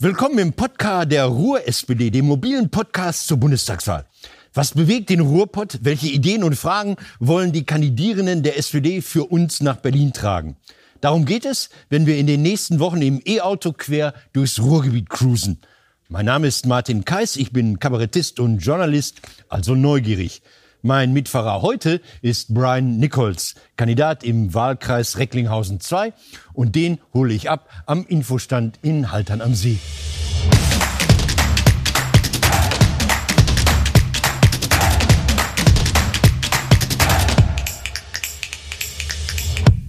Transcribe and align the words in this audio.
Willkommen 0.00 0.38
im 0.38 0.52
Podcast 0.52 1.10
der 1.10 1.24
Ruhr-SPD, 1.24 2.10
dem 2.10 2.26
mobilen 2.26 2.70
Podcast 2.70 3.26
zur 3.26 3.38
Bundestagswahl. 3.38 4.06
Was 4.54 4.74
bewegt 4.74 5.10
den 5.10 5.18
Ruhrpott? 5.18 5.80
Welche 5.82 6.06
Ideen 6.06 6.44
und 6.44 6.54
Fragen 6.54 6.94
wollen 7.18 7.50
die 7.50 7.64
Kandidierenden 7.64 8.44
der 8.44 8.56
SPD 8.56 9.02
für 9.02 9.24
uns 9.24 9.60
nach 9.60 9.78
Berlin 9.78 10.12
tragen? 10.12 10.56
Darum 11.00 11.24
geht 11.24 11.44
es, 11.44 11.70
wenn 11.90 12.06
wir 12.06 12.16
in 12.16 12.28
den 12.28 12.42
nächsten 12.42 12.78
Wochen 12.78 13.02
im 13.02 13.20
E-Auto 13.26 13.72
quer 13.72 14.14
durchs 14.32 14.60
Ruhrgebiet 14.60 15.10
cruisen. 15.10 15.58
Mein 16.08 16.26
Name 16.26 16.46
ist 16.46 16.64
Martin 16.64 17.04
Kais, 17.04 17.34
ich 17.34 17.50
bin 17.50 17.80
Kabarettist 17.80 18.38
und 18.38 18.58
Journalist, 18.58 19.20
also 19.48 19.74
neugierig. 19.74 20.42
Mein 20.82 21.12
Mitfahrer 21.12 21.60
heute 21.62 22.00
ist 22.22 22.54
Brian 22.54 22.98
Nichols, 22.98 23.56
Kandidat 23.76 24.22
im 24.22 24.54
Wahlkreis 24.54 25.18
Recklinghausen 25.18 25.80
2 25.80 26.12
und 26.52 26.76
den 26.76 26.98
hole 27.12 27.34
ich 27.34 27.50
ab 27.50 27.68
am 27.86 28.06
Infostand 28.06 28.78
in 28.82 29.10
Haltern 29.10 29.40
am 29.40 29.56
See. 29.56 29.80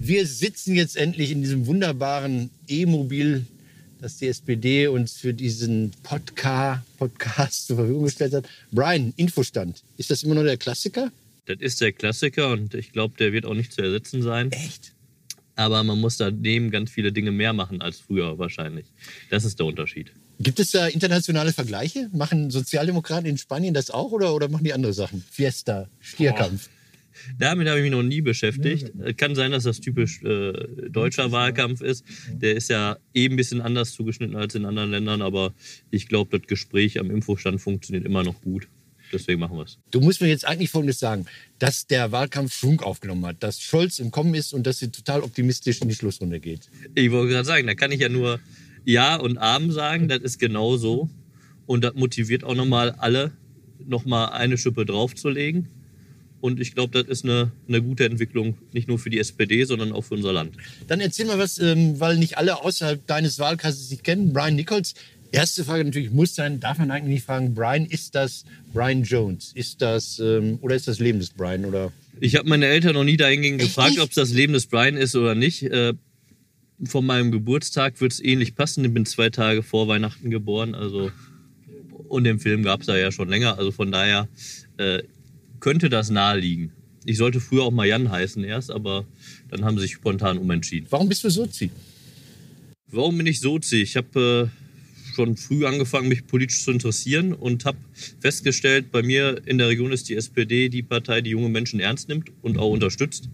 Wir 0.00 0.26
sitzen 0.26 0.74
jetzt 0.74 0.96
endlich 0.96 1.30
in 1.30 1.40
diesem 1.40 1.68
wunderbaren 1.68 2.50
E-Mobil 2.66 3.46
dass 4.00 4.16
die 4.16 4.28
SPD 4.28 4.86
uns 4.86 5.16
für 5.16 5.34
diesen 5.34 5.92
Podcast, 6.02 6.82
Podcast 6.98 7.66
zur 7.66 7.76
Verfügung 7.76 8.04
gestellt 8.04 8.32
hat. 8.32 8.48
Brian, 8.72 9.12
Infostand. 9.16 9.82
Ist 9.96 10.10
das 10.10 10.22
immer 10.22 10.34
noch 10.34 10.42
der 10.42 10.56
Klassiker? 10.56 11.12
Das 11.46 11.58
ist 11.60 11.80
der 11.80 11.92
Klassiker 11.92 12.52
und 12.52 12.74
ich 12.74 12.92
glaube, 12.92 13.14
der 13.18 13.32
wird 13.32 13.44
auch 13.44 13.54
nicht 13.54 13.72
zu 13.72 13.82
ersetzen 13.82 14.22
sein. 14.22 14.52
Echt? 14.52 14.92
Aber 15.56 15.82
man 15.84 16.00
muss 16.00 16.16
daneben 16.16 16.70
ganz 16.70 16.90
viele 16.90 17.12
Dinge 17.12 17.32
mehr 17.32 17.52
machen 17.52 17.82
als 17.82 17.98
früher 17.98 18.38
wahrscheinlich. 18.38 18.86
Das 19.28 19.44
ist 19.44 19.58
der 19.58 19.66
Unterschied. 19.66 20.12
Gibt 20.38 20.58
es 20.58 20.70
da 20.70 20.86
internationale 20.86 21.52
Vergleiche? 21.52 22.08
Machen 22.14 22.50
Sozialdemokraten 22.50 23.26
in 23.26 23.36
Spanien 23.36 23.74
das 23.74 23.90
auch 23.90 24.12
oder, 24.12 24.34
oder 24.34 24.48
machen 24.48 24.64
die 24.64 24.72
andere 24.72 24.94
Sachen? 24.94 25.22
Fiesta, 25.30 25.88
Stierkampf. 26.00 26.68
Boah. 26.68 26.79
Damit 27.38 27.68
habe 27.68 27.78
ich 27.78 27.84
mich 27.84 27.92
noch 27.92 28.02
nie 28.02 28.20
beschäftigt. 28.20 28.92
Kann 29.16 29.34
sein, 29.34 29.52
dass 29.52 29.64
das 29.64 29.80
typisch 29.80 30.22
äh, 30.22 30.52
deutscher 30.90 31.32
Wahlkampf 31.32 31.80
ist. 31.80 32.04
Der 32.32 32.54
ist 32.54 32.70
ja 32.70 32.98
eben 33.14 33.34
ein 33.34 33.36
bisschen 33.36 33.60
anders 33.60 33.92
zugeschnitten 33.92 34.36
als 34.36 34.54
in 34.54 34.64
anderen 34.64 34.90
Ländern, 34.90 35.22
aber 35.22 35.54
ich 35.90 36.08
glaube, 36.08 36.38
das 36.38 36.46
Gespräch 36.46 36.98
am 36.98 37.10
Infostand 37.10 37.60
funktioniert 37.60 38.04
immer 38.04 38.22
noch 38.22 38.40
gut. 38.42 38.68
Deswegen 39.12 39.40
machen 39.40 39.56
wir 39.56 39.64
es. 39.64 39.78
Du 39.90 40.00
musst 40.00 40.20
mir 40.20 40.28
jetzt 40.28 40.46
eigentlich 40.46 40.70
Folgendes 40.70 40.98
sagen, 40.98 41.26
dass 41.58 41.86
der 41.86 42.12
Wahlkampf 42.12 42.54
Schwung 42.54 42.80
aufgenommen 42.80 43.26
hat, 43.26 43.42
dass 43.42 43.60
Scholz 43.60 43.98
im 43.98 44.10
Kommen 44.10 44.34
ist 44.34 44.52
und 44.52 44.66
dass 44.66 44.78
sie 44.78 44.90
total 44.90 45.22
optimistisch 45.22 45.80
in 45.80 45.88
die 45.88 45.94
Schlussrunde 45.94 46.40
geht. 46.40 46.70
Ich 46.94 47.10
wollte 47.10 47.32
gerade 47.32 47.46
sagen, 47.46 47.66
da 47.66 47.74
kann 47.74 47.92
ich 47.92 48.00
ja 48.00 48.08
nur 48.08 48.40
Ja 48.84 49.16
und 49.16 49.38
Abend 49.38 49.72
sagen, 49.72 50.08
das 50.08 50.20
ist 50.20 50.38
genau 50.38 50.76
so. 50.76 51.10
Und 51.66 51.84
das 51.84 51.94
motiviert 51.94 52.44
auch 52.44 52.54
nochmal 52.54 52.92
alle, 52.98 53.32
nochmal 53.84 54.30
eine 54.30 54.58
Schippe 54.58 54.84
draufzulegen. 54.84 55.68
Und 56.40 56.60
ich 56.60 56.74
glaube, 56.74 57.02
das 57.02 57.10
ist 57.10 57.24
eine, 57.24 57.52
eine 57.68 57.82
gute 57.82 58.04
Entwicklung, 58.04 58.56
nicht 58.72 58.88
nur 58.88 58.98
für 58.98 59.10
die 59.10 59.18
SPD, 59.18 59.64
sondern 59.64 59.92
auch 59.92 60.02
für 60.02 60.14
unser 60.14 60.32
Land. 60.32 60.54
Dann 60.86 61.00
erzähl 61.00 61.26
mal 61.26 61.38
was, 61.38 61.58
ähm, 61.58 62.00
weil 62.00 62.16
nicht 62.16 62.38
alle 62.38 62.62
außerhalb 62.64 63.06
deines 63.06 63.38
Wahlkreises 63.38 63.88
sich 63.88 64.02
kennen. 64.02 64.32
Brian 64.32 64.56
Nichols. 64.56 64.94
Erste 65.32 65.64
Frage 65.64 65.84
natürlich 65.84 66.10
muss 66.10 66.34
sein, 66.34 66.58
darf 66.58 66.78
man 66.78 66.90
eigentlich 66.90 67.14
nicht 67.14 67.24
fragen, 67.24 67.54
Brian, 67.54 67.86
ist 67.86 68.16
das 68.16 68.44
Brian 68.72 69.04
Jones? 69.04 69.52
Ist 69.54 69.80
das, 69.80 70.18
ähm, 70.18 70.58
oder 70.60 70.74
ist 70.74 70.88
das 70.88 70.98
Leben 70.98 71.20
des 71.20 71.30
Brian? 71.30 71.64
Oder? 71.64 71.92
Ich 72.18 72.34
habe 72.34 72.48
meine 72.48 72.66
Eltern 72.66 72.94
noch 72.94 73.04
nie 73.04 73.16
dahingehend 73.16 73.60
gefragt, 73.60 74.00
ob 74.00 74.08
es 74.08 74.16
das 74.16 74.32
Leben 74.32 74.54
des 74.54 74.66
Brian 74.66 74.96
ist 74.96 75.14
oder 75.14 75.36
nicht. 75.36 75.62
Äh, 75.62 75.92
von 76.84 77.06
meinem 77.06 77.30
Geburtstag 77.30 78.00
wird 78.00 78.12
es 78.12 78.20
ähnlich 78.20 78.56
passen. 78.56 78.84
Ich 78.84 78.92
bin 78.92 79.06
zwei 79.06 79.30
Tage 79.30 79.62
vor 79.62 79.86
Weihnachten 79.86 80.30
geboren, 80.30 80.74
also 80.74 81.12
und 82.08 82.24
den 82.24 82.40
Film 82.40 82.64
gab 82.64 82.80
es 82.80 82.86
da 82.86 82.96
ja 82.96 83.12
schon 83.12 83.28
länger. 83.28 83.56
Also 83.56 83.70
von 83.70 83.92
daher 83.92 84.28
äh, 84.78 85.02
könnte 85.60 85.88
das 85.88 86.10
naheliegen. 86.10 86.72
Ich 87.04 87.16
sollte 87.16 87.40
früher 87.40 87.62
auch 87.62 87.70
mal 87.70 87.86
Jan 87.86 88.10
heißen 88.10 88.44
erst, 88.44 88.70
aber 88.70 89.06
dann 89.48 89.64
haben 89.64 89.76
sie 89.76 89.82
sich 89.82 89.94
spontan 89.94 90.38
umentschieden. 90.38 90.86
Warum 90.90 91.08
bist 91.08 91.24
du 91.24 91.30
Sozi? 91.30 91.70
Warum 92.88 93.16
bin 93.16 93.26
ich 93.26 93.40
Sozi? 93.40 93.76
Ich 93.76 93.96
habe 93.96 94.50
äh, 94.50 95.14
schon 95.14 95.36
früh 95.36 95.64
angefangen, 95.64 96.08
mich 96.08 96.26
politisch 96.26 96.62
zu 96.62 96.72
interessieren 96.72 97.32
und 97.32 97.64
habe 97.64 97.78
festgestellt, 98.20 98.90
bei 98.90 99.02
mir 99.02 99.40
in 99.46 99.58
der 99.58 99.68
Region 99.68 99.92
ist 99.92 100.08
die 100.08 100.16
SPD 100.16 100.68
die 100.68 100.82
Partei, 100.82 101.20
die 101.20 101.30
junge 101.30 101.48
Menschen 101.48 101.80
ernst 101.80 102.08
nimmt 102.08 102.30
und 102.42 102.58
auch 102.58 102.70
unterstützt. 102.70 103.28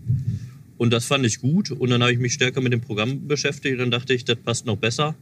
Und 0.78 0.93
das 0.93 1.06
fand 1.06 1.25
ich 1.25 1.41
gut. 1.41 1.70
Und 1.70 1.91
dann 1.91 2.03
habe 2.03 2.12
ich 2.12 2.19
mich 2.19 2.34
stärker 2.34 2.60
mit 2.60 2.72
dem 2.72 2.81
Programm 2.81 3.26
beschäftigt 3.26 3.75
und 3.75 3.78
dann 3.78 3.91
dachte 3.91 4.14
ich, 4.14 4.25
das 4.25 4.37
passt 4.37 4.66
noch 4.66 4.76
besser. 4.76 5.14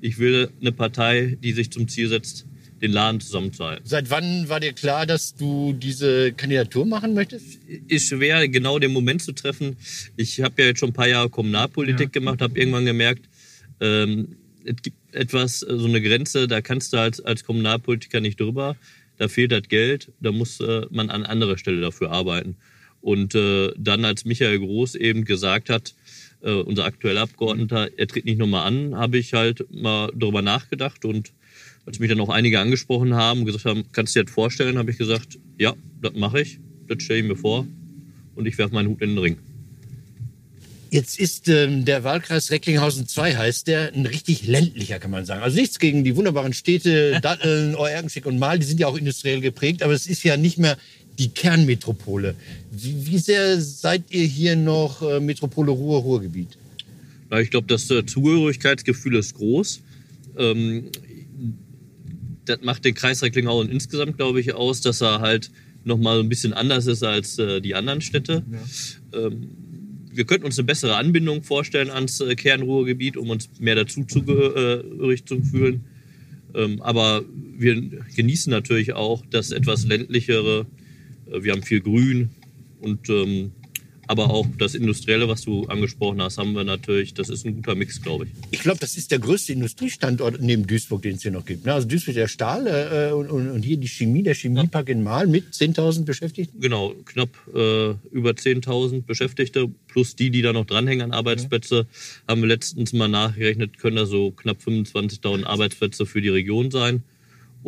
Ich 0.00 0.18
will 0.18 0.50
eine 0.60 0.72
Partei, 0.72 1.38
die 1.42 1.52
sich 1.52 1.70
zum 1.70 1.88
Ziel 1.88 2.08
setzt, 2.08 2.46
den 2.80 2.92
Laden 2.92 3.20
zusammenzuhalten. 3.20 3.86
Seit 3.86 4.10
wann 4.10 4.48
war 4.48 4.60
dir 4.60 4.72
klar, 4.72 5.06
dass 5.06 5.34
du 5.34 5.72
diese 5.72 6.32
Kandidatur 6.32 6.86
machen 6.86 7.14
möchtest? 7.14 7.58
Ist 7.88 8.08
schwer, 8.08 8.48
genau 8.48 8.78
den 8.78 8.92
Moment 8.92 9.22
zu 9.22 9.32
treffen. 9.32 9.76
Ich 10.16 10.40
habe 10.40 10.62
ja 10.62 10.68
jetzt 10.68 10.80
schon 10.80 10.90
ein 10.90 10.94
paar 10.94 11.08
Jahre 11.08 11.28
Kommunalpolitik 11.28 12.08
ja. 12.14 12.20
gemacht, 12.20 12.40
habe 12.40 12.58
irgendwann 12.58 12.84
gemerkt, 12.84 13.28
ähm, 13.80 14.36
es 14.64 14.82
gibt 14.82 14.96
etwas, 15.12 15.60
so 15.60 15.86
eine 15.86 16.02
Grenze, 16.02 16.46
da 16.46 16.60
kannst 16.60 16.92
du 16.92 16.98
als, 16.98 17.20
als 17.20 17.44
Kommunalpolitiker 17.44 18.20
nicht 18.20 18.38
drüber. 18.40 18.76
Da 19.16 19.28
fehlt 19.28 19.52
das 19.52 19.62
Geld, 19.68 20.12
da 20.20 20.30
muss 20.30 20.60
äh, 20.60 20.86
man 20.90 21.10
an 21.10 21.24
anderer 21.24 21.58
Stelle 21.58 21.80
dafür 21.80 22.10
arbeiten. 22.10 22.56
Und 23.00 23.34
äh, 23.34 23.72
dann, 23.76 24.04
als 24.04 24.24
Michael 24.24 24.58
Groß 24.58 24.94
eben 24.96 25.24
gesagt 25.24 25.70
hat, 25.70 25.94
äh, 26.42 26.52
unser 26.52 26.84
aktueller 26.84 27.22
Abgeordneter, 27.22 27.90
er 27.96 28.06
tritt 28.06 28.24
nicht 28.24 28.38
nochmal 28.38 28.66
an, 28.66 28.96
habe 28.96 29.18
ich 29.18 29.34
halt 29.34 29.66
mal 29.72 30.10
darüber 30.14 30.42
nachgedacht 30.42 31.04
und 31.04 31.32
als 31.86 31.98
mich 31.98 32.10
dann 32.10 32.20
auch 32.20 32.28
einige 32.28 32.60
angesprochen 32.60 33.14
haben 33.14 33.40
und 33.40 33.46
gesagt 33.46 33.64
haben, 33.64 33.84
kannst 33.92 34.14
du 34.14 34.20
dir 34.20 34.24
das 34.24 34.34
vorstellen, 34.34 34.78
habe 34.78 34.90
ich 34.90 34.98
gesagt, 34.98 35.38
ja, 35.58 35.74
das 36.02 36.12
mache 36.14 36.40
ich, 36.42 36.60
das 36.86 37.02
stelle 37.02 37.20
ich 37.20 37.26
mir 37.26 37.36
vor 37.36 37.66
und 38.34 38.46
ich 38.46 38.58
werfe 38.58 38.74
meinen 38.74 38.88
Hut 38.88 39.00
in 39.00 39.10
den 39.10 39.18
Ring. 39.18 39.38
Jetzt 40.90 41.18
ist 41.18 41.48
ähm, 41.48 41.84
der 41.84 42.02
Wahlkreis 42.02 42.50
Recklinghausen 42.50 43.06
2 43.06 43.36
heißt 43.36 43.66
der 43.66 43.92
ein 43.92 44.06
richtig 44.06 44.46
ländlicher, 44.46 44.98
kann 44.98 45.10
man 45.10 45.26
sagen. 45.26 45.42
Also 45.42 45.60
nichts 45.60 45.78
gegen 45.78 46.02
die 46.02 46.16
wunderbaren 46.16 46.54
Städte 46.54 47.20
Datteln, 47.22 47.74
Euergenschik 47.74 48.24
und 48.24 48.38
Mal, 48.38 48.58
die 48.58 48.66
sind 48.66 48.80
ja 48.80 48.86
auch 48.86 48.96
industriell 48.96 49.40
geprägt, 49.40 49.82
aber 49.82 49.92
es 49.92 50.06
ist 50.06 50.22
ja 50.24 50.36
nicht 50.36 50.56
mehr 50.56 50.78
die 51.18 51.28
Kernmetropole. 51.28 52.34
Wie, 52.70 53.06
wie 53.06 53.18
sehr 53.18 53.60
seid 53.60 54.04
ihr 54.10 54.24
hier 54.24 54.56
noch 54.56 55.02
äh, 55.02 55.20
Metropole 55.20 55.70
Ruhr, 55.70 56.00
Ruhrgebiet? 56.00 56.56
Na, 57.30 57.40
ich 57.40 57.50
glaube, 57.50 57.66
das 57.66 57.90
äh, 57.90 58.06
Zugehörigkeitsgefühl 58.06 59.16
ist 59.16 59.34
groß. 59.34 59.82
Ähm, 60.36 60.84
das 62.44 62.60
macht 62.62 62.84
den 62.84 62.94
Kreis 62.94 63.22
Recklinghausen 63.22 63.70
insgesamt, 63.70 64.16
glaube 64.16 64.40
ich, 64.40 64.54
aus, 64.54 64.80
dass 64.80 65.00
er 65.00 65.20
halt 65.20 65.50
nochmal 65.84 66.20
ein 66.20 66.28
bisschen 66.28 66.52
anders 66.52 66.86
ist 66.86 67.02
als 67.02 67.38
äh, 67.38 67.60
die 67.60 67.74
anderen 67.74 68.00
Städte. 68.00 68.44
Ja. 69.12 69.26
Ähm, 69.26 69.48
wir 70.12 70.24
könnten 70.24 70.46
uns 70.46 70.58
eine 70.58 70.66
bessere 70.66 70.96
Anbindung 70.96 71.42
vorstellen 71.42 71.90
ans 71.90 72.20
äh, 72.20 72.34
Kernruhrgebiet, 72.34 73.16
um 73.16 73.30
uns 73.30 73.48
mehr 73.58 73.74
dazu 73.74 74.04
zugehörig 74.04 75.24
zu 75.26 75.40
fühlen. 75.42 75.84
Ähm, 76.54 76.80
aber 76.82 77.24
wir 77.56 77.80
genießen 78.16 78.50
natürlich 78.50 78.94
auch 78.94 79.24
das 79.30 79.50
etwas 79.50 79.86
ländlichere. 79.86 80.66
Äh, 81.32 81.42
wir 81.42 81.52
haben 81.52 81.62
viel 81.62 81.80
Grün 81.80 82.30
und 82.80 83.08
ähm, 83.08 83.52
aber 84.08 84.30
auch 84.30 84.46
das 84.56 84.74
Industrielle, 84.74 85.28
was 85.28 85.42
du 85.42 85.66
angesprochen 85.66 86.22
hast, 86.22 86.38
haben 86.38 86.54
wir 86.54 86.64
natürlich. 86.64 87.12
Das 87.12 87.28
ist 87.28 87.44
ein 87.44 87.56
guter 87.56 87.74
Mix, 87.74 88.00
glaube 88.00 88.24
ich. 88.24 88.30
Ich 88.50 88.60
glaube, 88.60 88.78
das 88.80 88.96
ist 88.96 89.10
der 89.10 89.18
größte 89.18 89.52
Industriestandort 89.52 90.40
neben 90.40 90.66
Duisburg, 90.66 91.02
den 91.02 91.16
es 91.16 91.22
hier 91.22 91.30
noch 91.30 91.44
gibt. 91.44 91.66
Ne? 91.66 91.74
Also 91.74 91.86
Duisburg 91.86 92.14
der 92.14 92.26
Stahl 92.26 92.66
äh, 92.66 93.12
und, 93.12 93.28
und, 93.28 93.62
hier 93.62 93.76
die 93.76 93.86
Chemie, 93.86 94.22
der 94.22 94.34
Chemiepark 94.34 94.88
in 94.88 95.02
Mahl 95.02 95.26
mit 95.26 95.52
10.000 95.52 96.06
Beschäftigten? 96.06 96.58
Genau, 96.58 96.94
knapp 97.04 97.28
äh, 97.54 97.90
über 98.10 98.30
10.000 98.30 99.02
Beschäftigte 99.02 99.68
plus 99.88 100.16
die, 100.16 100.30
die 100.30 100.40
da 100.40 100.54
noch 100.54 100.64
dranhängen 100.64 101.02
an 101.02 101.12
Arbeitsplätze. 101.12 101.76
Ja. 101.76 102.32
Haben 102.32 102.40
wir 102.40 102.48
letztens 102.48 102.94
mal 102.94 103.08
nachgerechnet, 103.08 103.78
können 103.78 103.96
da 103.96 104.06
so 104.06 104.30
knapp 104.30 104.56
25.000 104.66 105.44
Arbeitsplätze 105.44 106.06
für 106.06 106.22
die 106.22 106.30
Region 106.30 106.70
sein. 106.70 107.02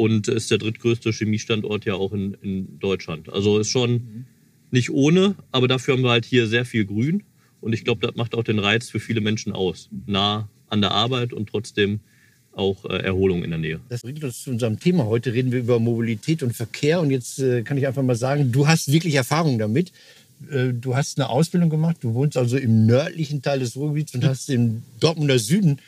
Und 0.00 0.29
ist 0.29 0.50
der 0.50 0.58
drittgrößte 0.58 1.11
Chemiestandort 1.12 1.85
ja 1.85 1.94
auch 1.94 2.12
in, 2.12 2.35
in 2.43 2.79
Deutschland. 2.79 3.29
Also 3.32 3.58
ist 3.58 3.70
schon... 3.70 3.93
Mhm 3.93 4.26
nicht 4.70 4.91
ohne, 4.91 5.35
aber 5.52 5.69
dafür 5.69 5.94
haben 5.94 6.02
wir 6.02 6.11
halt 6.11 6.25
hier 6.25 6.47
sehr 6.47 6.64
viel 6.64 6.85
Grün. 6.85 7.23
Und 7.61 7.73
ich 7.73 7.85
glaube, 7.85 8.06
das 8.06 8.17
macht 8.17 8.35
auch 8.35 8.44
den 8.44 8.58
Reiz 8.58 8.88
für 8.88 9.00
viele 9.00 9.20
Menschen 9.20 9.52
aus. 9.52 9.88
Nah 10.06 10.49
an 10.69 10.81
der 10.81 10.93
Arbeit 10.93 11.32
und 11.32 11.49
trotzdem 11.49 12.00
auch 12.52 12.85
äh, 12.85 12.99
Erholung 12.99 13.44
in 13.44 13.50
der 13.50 13.58
Nähe. 13.58 13.81
Das 13.88 14.02
bringt 14.02 14.23
uns 14.25 14.43
zu 14.43 14.50
unserem 14.50 14.79
Thema. 14.79 15.06
Heute 15.06 15.32
reden 15.32 15.52
wir 15.52 15.58
über 15.58 15.79
Mobilität 15.79 16.43
und 16.43 16.55
Verkehr. 16.55 17.00
Und 17.00 17.11
jetzt 17.11 17.38
äh, 17.38 17.62
kann 17.62 17.76
ich 17.76 17.87
einfach 17.87 18.03
mal 18.03 18.17
sagen, 18.17 18.53
du 18.53 18.67
hast 18.67 18.91
wirklich 18.93 19.14
Erfahrung 19.14 19.58
damit. 19.58 19.93
Äh, 20.50 20.73
du 20.73 20.96
hast 20.96 21.19
eine 21.19 21.29
Ausbildung 21.29 21.70
gemacht. 21.70 21.99
Du 22.00 22.14
wohnst 22.14 22.37
also 22.37 22.56
im 22.56 22.87
nördlichen 22.87 23.43
Teil 23.43 23.58
des 23.58 23.76
Ruhrgebiets 23.76 24.14
und 24.14 24.25
hast 24.25 24.49
im 24.49 24.82
Dortmunder 25.00 25.38
Süden 25.38 25.81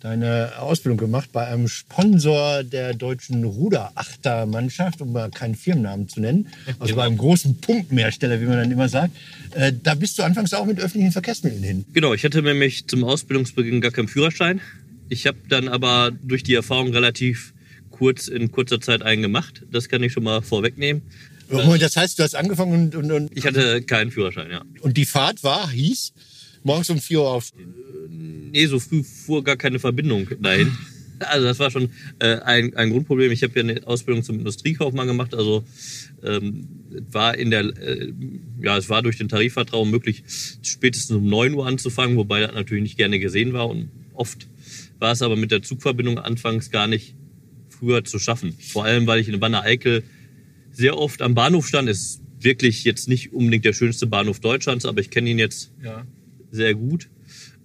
deine 0.00 0.52
Ausbildung 0.58 0.98
gemacht 0.98 1.30
bei 1.32 1.46
einem 1.46 1.68
Sponsor 1.68 2.64
der 2.64 2.94
deutschen 2.94 3.44
Ruderachtermannschaft, 3.44 5.00
um 5.02 5.12
mal 5.12 5.30
keinen 5.30 5.54
Firmennamen 5.54 6.08
zu 6.08 6.20
nennen, 6.20 6.48
also 6.78 6.96
bei 6.96 7.04
einem 7.04 7.18
großen 7.18 7.60
Pumpenhersteller, 7.60 8.40
wie 8.40 8.46
man 8.46 8.56
dann 8.56 8.70
immer 8.70 8.88
sagt. 8.88 9.14
Äh, 9.54 9.72
da 9.82 9.94
bist 9.94 10.18
du 10.18 10.22
anfangs 10.22 10.54
auch 10.54 10.64
mit 10.64 10.80
öffentlichen 10.80 11.12
Verkehrsmitteln 11.12 11.62
hin. 11.62 11.84
Genau, 11.92 12.14
ich 12.14 12.24
hatte 12.24 12.42
nämlich 12.42 12.86
zum 12.86 13.04
Ausbildungsbeginn 13.04 13.80
gar 13.80 13.90
keinen 13.90 14.08
Führerschein. 14.08 14.60
Ich 15.10 15.26
habe 15.26 15.38
dann 15.48 15.68
aber 15.68 16.12
durch 16.22 16.42
die 16.42 16.54
Erfahrung 16.54 16.92
relativ 16.92 17.52
kurz 17.90 18.28
in 18.28 18.50
kurzer 18.50 18.80
Zeit 18.80 19.02
einen 19.02 19.20
gemacht. 19.20 19.62
Das 19.70 19.88
kann 19.88 20.02
ich 20.02 20.12
schon 20.12 20.24
mal 20.24 20.40
vorwegnehmen. 20.40 21.02
Das 21.50 21.96
heißt, 21.96 22.18
du 22.18 22.22
hast 22.22 22.36
angefangen 22.36 22.72
und, 22.72 22.94
und, 22.94 23.10
und, 23.10 23.36
Ich 23.36 23.44
hatte 23.44 23.82
keinen 23.82 24.12
Führerschein, 24.12 24.50
ja. 24.50 24.62
und 24.82 24.96
die 24.96 25.04
Fahrt 25.04 25.42
war, 25.42 25.68
hieß, 25.68 26.12
morgens 26.62 26.90
um 26.90 26.98
4 26.98 27.20
Uhr 27.20 27.28
aufstehen. 27.28 27.74
Nee, 28.52 28.66
so 28.66 28.78
früh 28.78 29.02
fuhr 29.02 29.44
gar 29.44 29.56
keine 29.56 29.78
Verbindung 29.78 30.28
dahin. 30.40 30.76
Also 31.20 31.46
das 31.46 31.58
war 31.58 31.70
schon 31.70 31.90
äh, 32.18 32.38
ein, 32.38 32.74
ein 32.76 32.88
Grundproblem. 32.88 33.30
Ich 33.30 33.42
habe 33.42 33.52
ja 33.54 33.60
eine 33.60 33.86
Ausbildung 33.86 34.22
zum 34.24 34.38
Industriekaufmann 34.38 35.06
gemacht. 35.06 35.34
Also 35.34 35.64
ähm, 36.22 36.66
es 36.90 37.12
war 37.12 37.36
in 37.36 37.50
der, 37.50 37.64
äh, 37.76 38.10
ja, 38.62 38.78
es 38.78 38.88
war 38.88 39.02
durch 39.02 39.18
den 39.18 39.28
Tarifvertrag 39.28 39.86
möglich, 39.86 40.24
spätestens 40.62 41.16
um 41.16 41.28
9 41.28 41.52
Uhr 41.52 41.66
anzufangen, 41.66 42.16
wobei 42.16 42.40
das 42.40 42.54
natürlich 42.54 42.82
nicht 42.82 42.96
gerne 42.96 43.18
gesehen 43.18 43.52
war. 43.52 43.68
Und 43.68 43.90
oft 44.14 44.46
war 44.98 45.12
es 45.12 45.20
aber 45.20 45.36
mit 45.36 45.50
der 45.50 45.62
Zugverbindung 45.62 46.18
anfangs 46.18 46.70
gar 46.70 46.86
nicht 46.86 47.14
früher 47.68 48.02
zu 48.02 48.18
schaffen. 48.18 48.54
Vor 48.58 48.84
allem, 48.84 49.06
weil 49.06 49.20
ich 49.20 49.28
in 49.28 49.42
Wanne 49.42 49.62
Eickel 49.62 50.02
sehr 50.72 50.96
oft 50.96 51.20
am 51.20 51.34
Bahnhof 51.34 51.66
stand. 51.66 51.88
Ist 51.88 52.22
wirklich 52.38 52.84
jetzt 52.84 53.08
nicht 53.08 53.32
unbedingt 53.32 53.66
der 53.66 53.72
schönste 53.74 54.06
Bahnhof 54.06 54.40
Deutschlands, 54.40 54.86
aber 54.86 55.00
ich 55.00 55.10
kenne 55.10 55.30
ihn 55.30 55.38
jetzt 55.38 55.72
Ja. 55.82 56.06
Sehr 56.50 56.74
gut, 56.74 57.08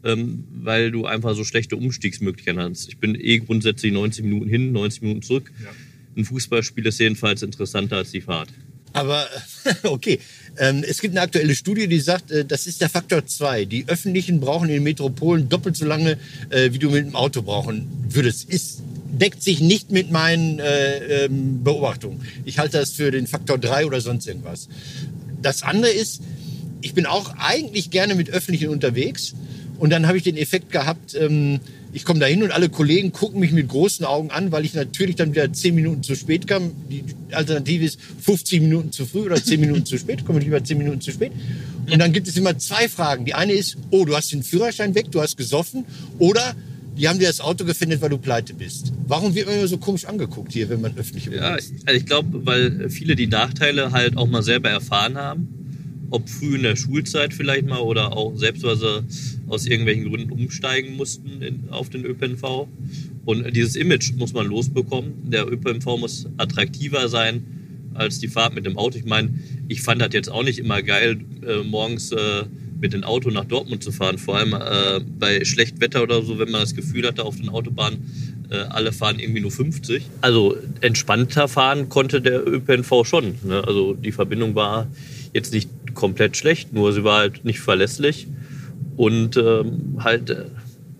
ähm, 0.03 0.45
weil 0.51 0.91
du 0.91 1.05
einfach 1.05 1.35
so 1.35 1.43
schlechte 1.43 1.75
Umstiegsmöglichkeiten 1.75 2.61
hast. 2.61 2.87
Ich 2.87 2.97
bin 2.97 3.15
eh 3.15 3.39
grundsätzlich 3.39 3.91
90 3.91 4.23
Minuten 4.25 4.49
hin, 4.49 4.71
90 4.71 5.01
Minuten 5.01 5.21
zurück. 5.21 5.51
Ja. 5.63 5.69
Ein 6.15 6.25
Fußballspiel 6.25 6.85
ist 6.85 6.99
jedenfalls 6.99 7.41
interessanter 7.43 7.97
als 7.97 8.11
die 8.11 8.21
Fahrt. 8.21 8.49
Aber 8.95 9.27
okay, 9.83 10.19
ähm, 10.57 10.83
es 10.87 11.01
gibt 11.01 11.13
eine 11.13 11.21
aktuelle 11.21 11.53
Studie, 11.53 11.87
die 11.87 11.99
sagt, 11.99 12.31
äh, 12.31 12.45
das 12.45 12.65
ist 12.65 12.79
der 12.79 12.89
Faktor 12.89 13.25
2. 13.25 13.65
Die 13.65 13.87
Öffentlichen 13.89 14.39
brauchen 14.39 14.69
in 14.69 14.83
Metropolen 14.83 15.49
doppelt 15.49 15.75
so 15.75 15.85
lange, 15.85 16.17
äh, 16.49 16.71
wie 16.71 16.79
du 16.79 16.89
mit 16.89 17.05
dem 17.05 17.15
Auto 17.15 17.41
brauchen 17.41 17.87
würdest. 18.09 18.49
Ist, 18.49 18.81
deckt 19.11 19.43
sich 19.43 19.59
nicht 19.59 19.91
mit 19.91 20.11
meinen 20.11 20.59
äh, 20.59 21.25
ähm, 21.25 21.63
Beobachtungen. 21.63 22.25
Ich 22.45 22.57
halte 22.57 22.77
das 22.77 22.91
für 22.91 23.11
den 23.11 23.27
Faktor 23.27 23.57
3 23.57 23.85
oder 23.85 23.99
sonst 23.99 24.27
irgendwas. 24.27 24.69
Das 25.41 25.61
andere 25.61 25.91
ist, 25.91 26.21
ich 26.85 26.93
bin 26.93 27.07
auch 27.07 27.33
eigentlich 27.39 27.89
gerne 27.89 28.13
mit 28.13 28.29
Öffentlichen 28.29 28.69
unterwegs. 28.69 29.33
Und 29.79 29.89
dann 29.89 30.07
habe 30.07 30.17
ich 30.17 30.23
den 30.23 30.37
Effekt 30.37 30.71
gehabt, 30.71 31.15
ähm, 31.15 31.59
ich 31.91 32.05
komme 32.05 32.19
da 32.19 32.27
hin 32.27 32.43
und 32.43 32.51
alle 32.51 32.69
Kollegen 32.69 33.11
gucken 33.11 33.39
mich 33.39 33.51
mit 33.51 33.67
großen 33.67 34.05
Augen 34.05 34.29
an, 34.29 34.51
weil 34.51 34.65
ich 34.65 34.73
natürlich 34.75 35.15
dann 35.15 35.31
wieder 35.31 35.51
10 35.51 35.73
Minuten 35.73 36.03
zu 36.03 36.15
spät 36.15 36.45
kam. 36.45 36.71
Die 36.91 37.03
Alternative 37.31 37.83
ist 37.83 37.99
15 38.21 38.61
Minuten 38.61 38.91
zu 38.91 39.05
früh 39.07 39.21
oder 39.21 39.43
10 39.43 39.59
Minuten 39.59 39.85
zu 39.85 39.97
spät. 39.97 40.25
Komme 40.25 40.39
ich 40.39 40.45
lieber 40.45 40.63
10 40.63 40.77
Minuten 40.77 41.01
zu 41.01 41.11
spät. 41.11 41.31
Und 41.91 41.97
dann 41.97 42.13
gibt 42.13 42.27
es 42.27 42.37
immer 42.37 42.55
zwei 42.59 42.87
Fragen. 42.87 43.25
Die 43.25 43.33
eine 43.33 43.53
ist, 43.53 43.77
oh, 43.89 44.05
du 44.05 44.15
hast 44.15 44.31
den 44.31 44.43
Führerschein 44.43 44.93
weg, 44.93 45.07
du 45.11 45.21
hast 45.21 45.37
gesoffen. 45.37 45.85
Oder 46.19 46.53
die 46.97 47.09
haben 47.09 47.17
dir 47.17 47.27
das 47.27 47.41
Auto 47.41 47.65
gefändet, 47.65 47.99
weil 48.01 48.09
du 48.09 48.19
pleite 48.19 48.53
bist. 48.53 48.93
Warum 49.07 49.33
wird 49.33 49.47
man 49.47 49.55
immer 49.57 49.67
so 49.67 49.77
komisch 49.79 50.05
angeguckt 50.05 50.53
hier, 50.53 50.69
wenn 50.69 50.81
man 50.81 50.95
öffentlich 50.97 51.25
Ja, 51.25 51.55
ist? 51.55 51.73
also 51.85 51.97
ich 51.99 52.05
glaube, 52.05 52.45
weil 52.45 52.89
viele 52.91 53.15
die 53.15 53.27
Nachteile 53.27 53.91
halt 53.91 54.15
auch 54.17 54.27
mal 54.27 54.43
selber 54.43 54.69
erfahren 54.69 55.17
haben. 55.17 55.64
Ob 56.11 56.29
früh 56.29 56.55
in 56.55 56.63
der 56.63 56.75
Schulzeit 56.75 57.33
vielleicht 57.33 57.67
mal 57.67 57.79
oder 57.79 58.15
auch 58.15 58.35
selbst, 58.35 58.63
weil 58.63 58.75
sie 58.75 59.03
aus 59.47 59.65
irgendwelchen 59.65 60.09
Gründen 60.09 60.31
umsteigen 60.31 60.95
mussten 60.95 61.41
in, 61.41 61.69
auf 61.69 61.89
den 61.89 62.05
ÖPNV. 62.05 62.67
Und 63.25 63.55
dieses 63.55 63.75
Image 63.75 64.13
muss 64.15 64.33
man 64.33 64.47
losbekommen. 64.47 65.13
Der 65.29 65.51
ÖPNV 65.51 65.97
muss 65.97 66.27
attraktiver 66.37 67.09
sein 67.09 67.43
als 67.95 68.19
die 68.19 68.27
Fahrt 68.27 68.53
mit 68.53 68.65
dem 68.65 68.77
Auto. 68.77 68.97
Ich 68.97 69.05
meine, 69.05 69.33
ich 69.67 69.81
fand 69.81 70.01
das 70.01 70.09
jetzt 70.13 70.29
auch 70.29 70.43
nicht 70.43 70.59
immer 70.59 70.81
geil, 70.81 71.17
äh, 71.45 71.63
morgens 71.63 72.11
äh, 72.11 72.43
mit 72.79 72.93
dem 72.93 73.03
Auto 73.03 73.29
nach 73.29 73.45
Dortmund 73.45 73.83
zu 73.83 73.91
fahren. 73.91 74.17
Vor 74.17 74.37
allem 74.37 74.53
äh, 74.53 74.99
bei 75.17 75.43
schlechtem 75.45 75.81
Wetter 75.81 76.03
oder 76.03 76.21
so, 76.21 76.37
wenn 76.37 76.51
man 76.51 76.61
das 76.61 76.75
Gefühl 76.75 77.07
hatte 77.07 77.23
auf 77.23 77.37
den 77.37 77.49
Autobahnen, 77.49 78.45
äh, 78.49 78.57
alle 78.57 78.91
fahren 78.91 79.19
irgendwie 79.19 79.41
nur 79.41 79.51
50. 79.51 80.03
Also 80.21 80.55
entspannter 80.81 81.47
fahren 81.47 81.89
konnte 81.89 82.21
der 82.21 82.45
ÖPNV 82.45 83.05
schon. 83.05 83.35
Ne? 83.43 83.63
Also 83.65 83.93
die 83.93 84.11
Verbindung 84.11 84.55
war 84.55 84.87
jetzt 85.33 85.53
nicht 85.53 85.69
komplett 85.95 86.37
schlecht, 86.37 86.73
nur 86.73 86.93
sie 86.93 87.03
war 87.03 87.19
halt 87.19 87.45
nicht 87.45 87.59
verlässlich. 87.59 88.27
Und 88.97 89.37
ähm, 89.37 89.97
halt, 89.99 90.29
äh, 90.29 90.45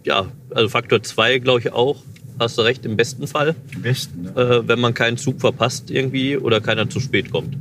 ja, 0.04 0.32
also 0.50 0.70
Faktor 0.70 1.04
2 1.04 1.40
glaube 1.40 1.60
ich 1.60 1.72
auch, 1.72 2.02
hast 2.40 2.58
du 2.58 2.64
recht, 2.64 2.86
im 2.86 2.98
besten 2.98 3.28
Fall, 3.28 3.56
Am 3.76 3.82
besten. 3.82 4.24
Ne? 4.24 4.32
äh, 4.36 4.68
wenn 4.68 4.80
man 4.80 4.94
keinen 4.94 5.18
Zug 5.18 5.40
verpasst 5.40 5.90
irgendwie 5.92 6.38
oder 6.38 6.62
keiner 6.62 6.90
zu 6.90 7.00
spät 7.00 7.32
kommt. 7.32 7.56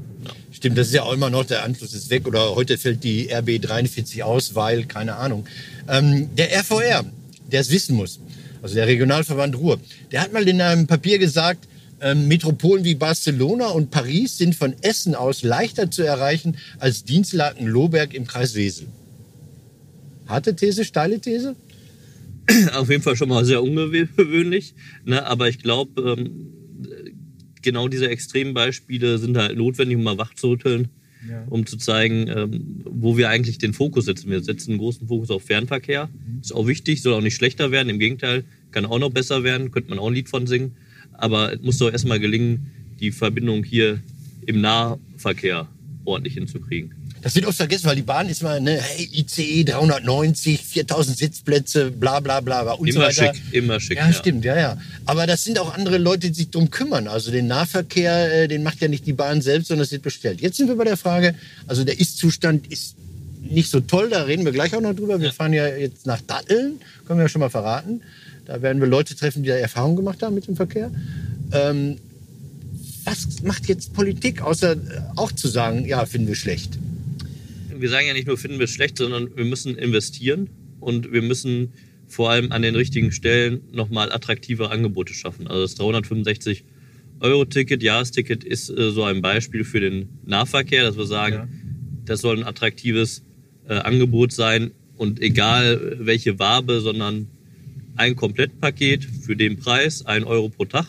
Stimmt, 0.50 0.78
das 0.78 0.88
ist 0.88 0.94
ja 0.94 1.02
auch 1.02 1.12
immer 1.12 1.30
noch, 1.30 1.44
der 1.44 1.64
Anschluss 1.64 1.94
ist 1.94 2.10
weg 2.10 2.26
oder 2.26 2.54
heute 2.54 2.78
fällt 2.78 3.04
die 3.04 3.28
RB 3.30 3.60
43 3.60 4.22
aus, 4.22 4.54
weil, 4.54 4.84
keine 4.84 5.16
Ahnung. 5.16 5.46
Ähm, 5.88 6.34
der 6.36 6.52
RVR, 6.58 7.04
der 7.50 7.60
es 7.60 7.70
wissen 7.70 7.96
muss, 7.96 8.20
also 8.62 8.74
der 8.74 8.86
Regionalverband 8.86 9.56
Ruhr, 9.56 9.78
der 10.10 10.22
hat 10.22 10.32
mal 10.32 10.48
in 10.48 10.60
einem 10.60 10.86
Papier 10.86 11.18
gesagt, 11.18 11.68
ähm, 12.00 12.28
Metropolen 12.28 12.84
wie 12.84 12.94
Barcelona 12.94 13.68
und 13.68 13.90
Paris 13.90 14.38
sind 14.38 14.54
von 14.54 14.74
Essen 14.82 15.14
aus 15.14 15.42
leichter 15.42 15.90
zu 15.90 16.02
erreichen 16.02 16.56
als 16.78 17.04
Dienstlaken-Lohberg 17.04 18.14
im 18.14 18.26
Kreis 18.26 18.54
Wesel. 18.54 18.88
Harte 20.26 20.56
These, 20.56 20.84
steile 20.84 21.20
These? 21.20 21.56
Auf 22.74 22.90
jeden 22.90 23.02
Fall 23.02 23.16
schon 23.16 23.28
mal 23.28 23.44
sehr 23.44 23.62
ungewöhnlich. 23.62 24.74
Ne? 25.04 25.24
Aber 25.26 25.48
ich 25.48 25.58
glaube, 25.58 26.16
ähm, 26.18 26.48
genau 27.62 27.88
diese 27.88 28.08
extremen 28.08 28.54
Beispiele 28.54 29.18
sind 29.18 29.36
halt 29.36 29.56
notwendig, 29.56 29.96
um 29.96 30.02
mal 30.02 30.18
wach 30.18 30.34
zu 30.34 30.48
rütteln, 30.50 30.88
Ja. 31.28 31.44
um 31.48 31.64
zu 31.66 31.76
zeigen, 31.78 32.28
ähm, 32.28 32.82
wo 32.84 33.16
wir 33.16 33.30
eigentlich 33.30 33.58
den 33.58 33.72
Fokus 33.72 34.04
setzen. 34.06 34.30
Wir 34.30 34.42
setzen 34.42 34.70
einen 34.72 34.78
großen 34.78 35.08
Fokus 35.08 35.30
auf 35.30 35.42
Fernverkehr. 35.44 36.10
Ist 36.42 36.54
auch 36.54 36.66
wichtig, 36.66 37.00
soll 37.02 37.14
auch 37.14 37.22
nicht 37.22 37.36
schlechter 37.36 37.70
werden. 37.70 37.88
Im 37.88 37.98
Gegenteil, 37.98 38.44
kann 38.72 38.84
auch 38.86 38.98
noch 38.98 39.10
besser 39.10 39.42
werden. 39.44 39.70
Könnte 39.70 39.90
man 39.90 39.98
auch 39.98 40.08
ein 40.08 40.14
Lied 40.14 40.28
von 40.28 40.46
singen. 40.46 40.76
Aber 41.14 41.52
es 41.52 41.62
muss 41.62 41.78
doch 41.78 41.90
erstmal 41.90 42.20
gelingen, 42.20 42.70
die 43.00 43.12
Verbindung 43.12 43.64
hier 43.64 44.00
im 44.46 44.60
Nahverkehr 44.60 45.68
ordentlich 46.04 46.34
hinzukriegen. 46.34 46.92
Das 47.24 47.34
wird 47.34 47.46
oft 47.46 47.56
vergessen, 47.56 47.86
weil 47.86 47.96
die 47.96 48.02
Bahn 48.02 48.28
ist 48.28 48.42
mal, 48.42 48.60
ne, 48.60 48.78
hey, 48.78 49.08
ICE 49.10 49.64
390, 49.64 50.60
4000 50.60 51.16
Sitzplätze, 51.16 51.90
bla 51.90 52.20
bla 52.20 52.40
bla 52.40 52.72
und 52.72 52.92
so 52.92 52.98
Immer 52.98 53.08
weiter. 53.08 53.32
schick, 53.34 53.42
immer 53.54 53.80
schick. 53.80 53.96
Ja, 53.96 54.12
stimmt, 54.12 54.44
ja, 54.44 54.54
ja. 54.58 54.76
Aber 55.06 55.26
das 55.26 55.42
sind 55.42 55.58
auch 55.58 55.72
andere 55.74 55.96
Leute, 55.96 56.28
die 56.28 56.34
sich 56.34 56.50
drum 56.50 56.70
kümmern. 56.70 57.08
Also 57.08 57.30
den 57.30 57.46
Nahverkehr, 57.46 58.42
äh, 58.42 58.48
den 58.48 58.62
macht 58.62 58.82
ja 58.82 58.88
nicht 58.88 59.06
die 59.06 59.14
Bahn 59.14 59.40
selbst, 59.40 59.68
sondern 59.68 59.84
es 59.84 59.92
wird 59.92 60.02
bestellt. 60.02 60.42
Jetzt 60.42 60.58
sind 60.58 60.68
wir 60.68 60.76
bei 60.76 60.84
der 60.84 60.98
Frage, 60.98 61.34
also 61.66 61.82
der 61.84 61.98
Ist-Zustand 61.98 62.66
ist 62.70 62.94
nicht 63.40 63.70
so 63.70 63.80
toll, 63.80 64.10
da 64.10 64.24
reden 64.24 64.44
wir 64.44 64.52
gleich 64.52 64.74
auch 64.74 64.82
noch 64.82 64.94
drüber. 64.94 65.18
Wir 65.18 65.32
fahren 65.32 65.54
ja 65.54 65.66
jetzt 65.66 66.04
nach 66.04 66.20
Datteln, 66.20 66.78
können 67.06 67.20
wir 67.20 67.24
ja 67.24 67.28
schon 67.30 67.40
mal 67.40 67.48
verraten. 67.48 68.02
Da 68.44 68.60
werden 68.62 68.80
wir 68.80 68.88
Leute 68.88 69.14
treffen, 69.16 69.42
die 69.42 69.48
da 69.48 69.54
Erfahrung 69.56 69.96
gemacht 69.96 70.22
haben 70.22 70.34
mit 70.34 70.46
dem 70.46 70.56
Verkehr. 70.56 70.90
Ähm, 71.52 71.96
was 73.04 73.42
macht 73.42 73.66
jetzt 73.68 73.92
Politik, 73.92 74.42
außer 74.42 74.72
äh, 74.72 74.76
auch 75.16 75.32
zu 75.32 75.48
sagen, 75.48 75.84
ja, 75.86 76.04
finden 76.06 76.28
wir 76.28 76.34
schlecht? 76.36 76.78
wir 77.76 77.90
sagen 77.90 78.06
ja 78.06 78.12
nicht 78.14 78.28
nur, 78.28 78.38
finden 78.38 78.58
wir 78.58 78.64
es 78.64 78.70
schlecht, 78.70 78.98
sondern 78.98 79.36
wir 79.36 79.44
müssen 79.44 79.76
investieren 79.76 80.48
und 80.80 81.12
wir 81.12 81.22
müssen 81.22 81.72
vor 82.06 82.30
allem 82.30 82.52
an 82.52 82.62
den 82.62 82.76
richtigen 82.76 83.10
Stellen 83.10 83.62
nochmal 83.72 84.12
attraktive 84.12 84.70
Angebote 84.70 85.12
schaffen. 85.12 85.48
Also 85.48 85.62
das 85.62 85.74
365 85.74 86.64
Euro 87.20 87.44
Ticket, 87.44 87.82
Jahresticket 87.82 88.44
ist 88.44 88.70
äh, 88.70 88.90
so 88.90 89.02
ein 89.02 89.22
Beispiel 89.22 89.64
für 89.64 89.80
den 89.80 90.08
Nahverkehr, 90.24 90.84
dass 90.84 90.96
wir 90.96 91.06
sagen, 91.06 91.34
Ja. 91.34 91.48
das 92.04 92.20
soll 92.20 92.38
ein 92.38 92.44
attraktives 92.44 93.22
äh, 93.68 93.74
Angebot 93.74 94.32
sein 94.32 94.70
und 94.96 95.20
egal 95.20 95.96
äh, 96.00 96.06
welche 96.06 96.38
Wabe, 96.38 96.80
sondern 96.80 97.28
ein 97.96 98.16
Komplettpaket 98.16 99.04
für 99.04 99.36
den 99.36 99.56
Preis, 99.56 100.04
ein 100.06 100.24
Euro 100.24 100.48
pro 100.48 100.64
Tag. 100.64 100.86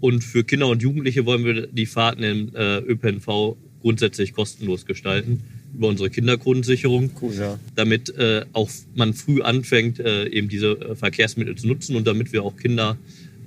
Und 0.00 0.22
für 0.22 0.44
Kinder 0.44 0.68
und 0.68 0.82
Jugendliche 0.82 1.24
wollen 1.24 1.44
wir 1.44 1.66
die 1.66 1.86
Fahrten 1.86 2.22
im 2.22 2.54
äh, 2.54 2.78
ÖPNV 2.78 3.56
grundsätzlich 3.80 4.32
kostenlos 4.32 4.86
gestalten 4.86 5.42
über 5.74 5.88
unsere 5.88 6.10
Kindergrundsicherung, 6.10 7.10
Cool, 7.20 7.34
ja. 7.34 7.58
damit 7.74 8.16
äh, 8.16 8.44
auch 8.52 8.70
man 8.94 9.12
früh 9.12 9.42
anfängt, 9.42 9.98
äh, 9.98 10.26
eben 10.28 10.48
diese 10.48 10.72
äh, 10.72 10.94
Verkehrsmittel 10.94 11.56
zu 11.56 11.66
nutzen 11.66 11.96
und 11.96 12.06
damit 12.06 12.32
wir 12.32 12.44
auch 12.44 12.56
Kinder 12.56 12.96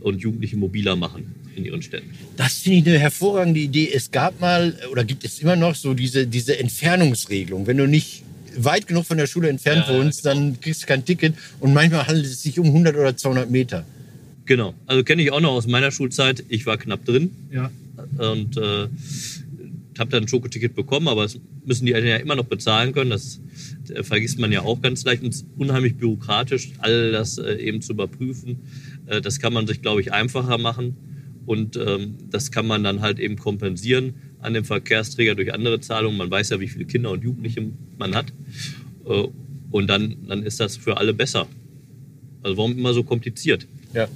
und 0.01 0.21
Jugendliche 0.21 0.57
mobiler 0.57 0.95
machen 0.95 1.33
in 1.55 1.65
ihren 1.65 1.81
Städten. 1.81 2.09
Das 2.35 2.59
finde 2.59 2.79
ich 2.79 2.87
eine 2.87 2.99
hervorragende 2.99 3.59
Idee. 3.59 3.89
Es 3.93 4.11
gab 4.11 4.39
mal 4.39 4.77
oder 4.91 5.03
gibt 5.03 5.23
es 5.23 5.39
immer 5.39 5.55
noch 5.55 5.75
so 5.75 5.93
diese, 5.93 6.27
diese 6.27 6.59
Entfernungsregelung. 6.59 7.65
Wenn 7.65 7.77
du 7.77 7.87
nicht 7.87 8.23
weit 8.63 8.87
genug 8.87 9.05
von 9.05 9.17
der 9.17 9.27
Schule 9.27 9.49
entfernt 9.49 9.85
Ja, 9.87 9.93
wohnst, 9.97 10.23
genau. 10.23 10.35
dann 10.35 10.59
kriegst 10.61 10.83
du 10.83 10.87
kein 10.87 11.05
Ticket. 11.05 11.33
Und 11.59 11.73
manchmal 11.73 12.07
handelt 12.07 12.25
es 12.25 12.41
sich 12.43 12.59
um 12.59 12.67
100 12.67 12.95
oder 12.95 13.15
200 13.15 13.49
Meter. 13.49 13.85
Genau, 14.45 14.73
also 14.85 15.03
kenne 15.03 15.21
ich 15.21 15.31
auch 15.31 15.41
noch 15.41 15.51
aus 15.51 15.67
meiner 15.67 15.91
Schulzeit. 15.91 16.43
Ich 16.49 16.65
war 16.65 16.77
knapp 16.77 17.03
drin 17.05 17.31
Ja. 17.51 17.69
und 18.17 18.55
äh, 18.57 18.87
habe 19.99 20.11
dann 20.11 20.23
ein 20.23 20.27
Schokoticket 20.27 20.75
bekommen, 20.75 21.07
aber 21.07 21.23
das 21.23 21.37
müssen 21.65 21.85
die 21.85 21.93
Eltern 21.93 22.09
ja 22.09 22.17
immer 22.17 22.35
noch 22.35 22.45
bezahlen 22.45 22.93
können. 22.93 23.09
Das 23.09 23.39
äh, 23.93 24.03
vergisst 24.03 24.39
man 24.39 24.51
ja 24.51 24.61
auch 24.61 24.81
ganz 24.81 25.03
leicht 25.03 25.23
und 25.23 25.29
es 25.29 25.37
ist 25.37 25.45
unheimlich 25.57 25.95
bürokratisch, 25.97 26.69
all 26.79 27.11
das 27.11 27.37
äh, 27.39 27.55
eben 27.55 27.81
zu 27.81 27.93
überprüfen. 27.93 28.57
Äh, 29.07 29.21
das 29.21 29.39
kann 29.39 29.53
man 29.53 29.67
sich, 29.67 29.81
glaube 29.81 30.01
ich, 30.01 30.13
einfacher 30.13 30.57
machen 30.57 30.95
und 31.45 31.75
ähm, 31.77 32.15
das 32.29 32.51
kann 32.51 32.67
man 32.67 32.83
dann 32.83 33.01
halt 33.01 33.19
eben 33.19 33.37
kompensieren 33.37 34.13
an 34.41 34.53
den 34.53 34.65
Verkehrsträger 34.65 35.35
durch 35.35 35.53
andere 35.53 35.79
Zahlungen. 35.79 36.17
Man 36.17 36.31
weiß 36.31 36.49
ja, 36.49 36.59
wie 36.59 36.67
viele 36.67 36.85
Kinder 36.85 37.11
und 37.11 37.23
Jugendliche 37.23 37.65
man 37.97 38.15
hat 38.15 38.27
äh, 39.05 39.27
und 39.71 39.87
dann, 39.87 40.15
dann 40.27 40.43
ist 40.43 40.59
das 40.59 40.77
für 40.77 40.97
alle 40.97 41.13
besser. 41.13 41.47
Also 42.43 42.57
warum 42.57 42.77
immer 42.77 42.93
so 42.93 43.03
kompliziert? 43.03 43.67
Ja. 43.93 44.07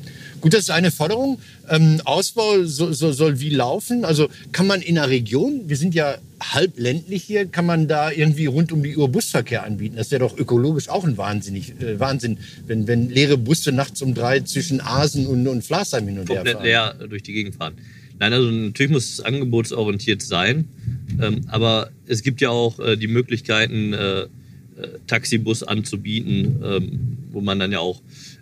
Gut, 0.41 0.53
das 0.53 0.61
ist 0.61 0.71
eine 0.71 0.91
Forderung. 0.91 1.39
Ähm, 1.69 2.01
Ausbau 2.03 2.63
so, 2.63 2.91
so, 2.93 3.11
soll 3.11 3.39
wie 3.39 3.49
laufen? 3.49 4.05
Also 4.05 4.29
kann 4.51 4.67
man 4.67 4.81
in 4.81 4.97
einer 4.97 5.09
Region, 5.09 5.63
wir 5.67 5.77
sind 5.77 5.93
ja 5.93 6.17
halb 6.41 6.79
ländlich 6.79 7.23
hier, 7.23 7.45
kann 7.45 7.65
man 7.65 7.87
da 7.87 8.11
irgendwie 8.11 8.47
rund 8.47 8.71
um 8.71 8.81
die 8.83 8.97
Uhr 8.97 9.09
Busverkehr 9.09 9.63
anbieten? 9.63 9.95
Das 9.97 10.11
wäre 10.11 10.19
doch 10.19 10.37
ökologisch 10.37 10.89
auch 10.89 11.03
ein 11.03 11.17
Wahnsinnig, 11.17 11.79
äh, 11.79 11.99
Wahnsinn, 11.99 12.37
wenn, 12.65 12.87
wenn 12.87 13.09
leere 13.09 13.37
Busse 13.37 13.71
nachts 13.71 14.01
um 14.01 14.13
drei 14.13 14.41
zwischen 14.41 14.81
Asen 14.81 15.27
und, 15.27 15.47
und 15.47 15.63
Flasheim 15.63 16.07
hin 16.07 16.19
und 16.19 16.29
her 16.29 16.45
fahren. 16.45 16.63
leer 16.63 16.95
durch 17.07 17.23
die 17.23 17.33
Gegend 17.33 17.55
fahren. 17.55 17.73
Nein, 18.21 18.33
also 18.33 18.51
natürlich 18.51 18.91
muss 18.91 19.13
es 19.13 19.19
angebotsorientiert 19.19 20.21
sein. 20.21 20.65
Ähm, 21.19 21.41
aber 21.47 21.89
es 22.05 22.21
gibt 22.21 22.39
ja 22.39 22.51
auch 22.51 22.79
äh, 22.79 22.95
die 22.95 23.07
Möglichkeiten, 23.07 23.93
äh, 23.93 24.21
äh, 24.21 24.27
Taxibus 25.07 25.63
anzubieten, 25.63 26.59
ähm, 26.63 27.17
wo 27.31 27.41
man 27.41 27.57
dann 27.57 27.71
ja 27.71 27.79
auch 27.79 27.99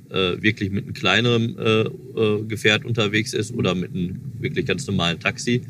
äh, 0.09 0.41
wirklich 0.41 0.69
mit 0.71 0.83
einem 0.83 0.93
kleineren 0.93 1.57
äh, 1.57 1.81
äh, 1.83 2.43
Gefährt 2.45 2.83
unterwegs 2.83 3.33
ist 3.33 3.53
oder 3.53 3.73
mit 3.73 3.95
einem 3.95 4.19
wirklich 4.39 4.65
ganz 4.65 4.85
normalen 4.85 5.17
Taxi. 5.17 5.61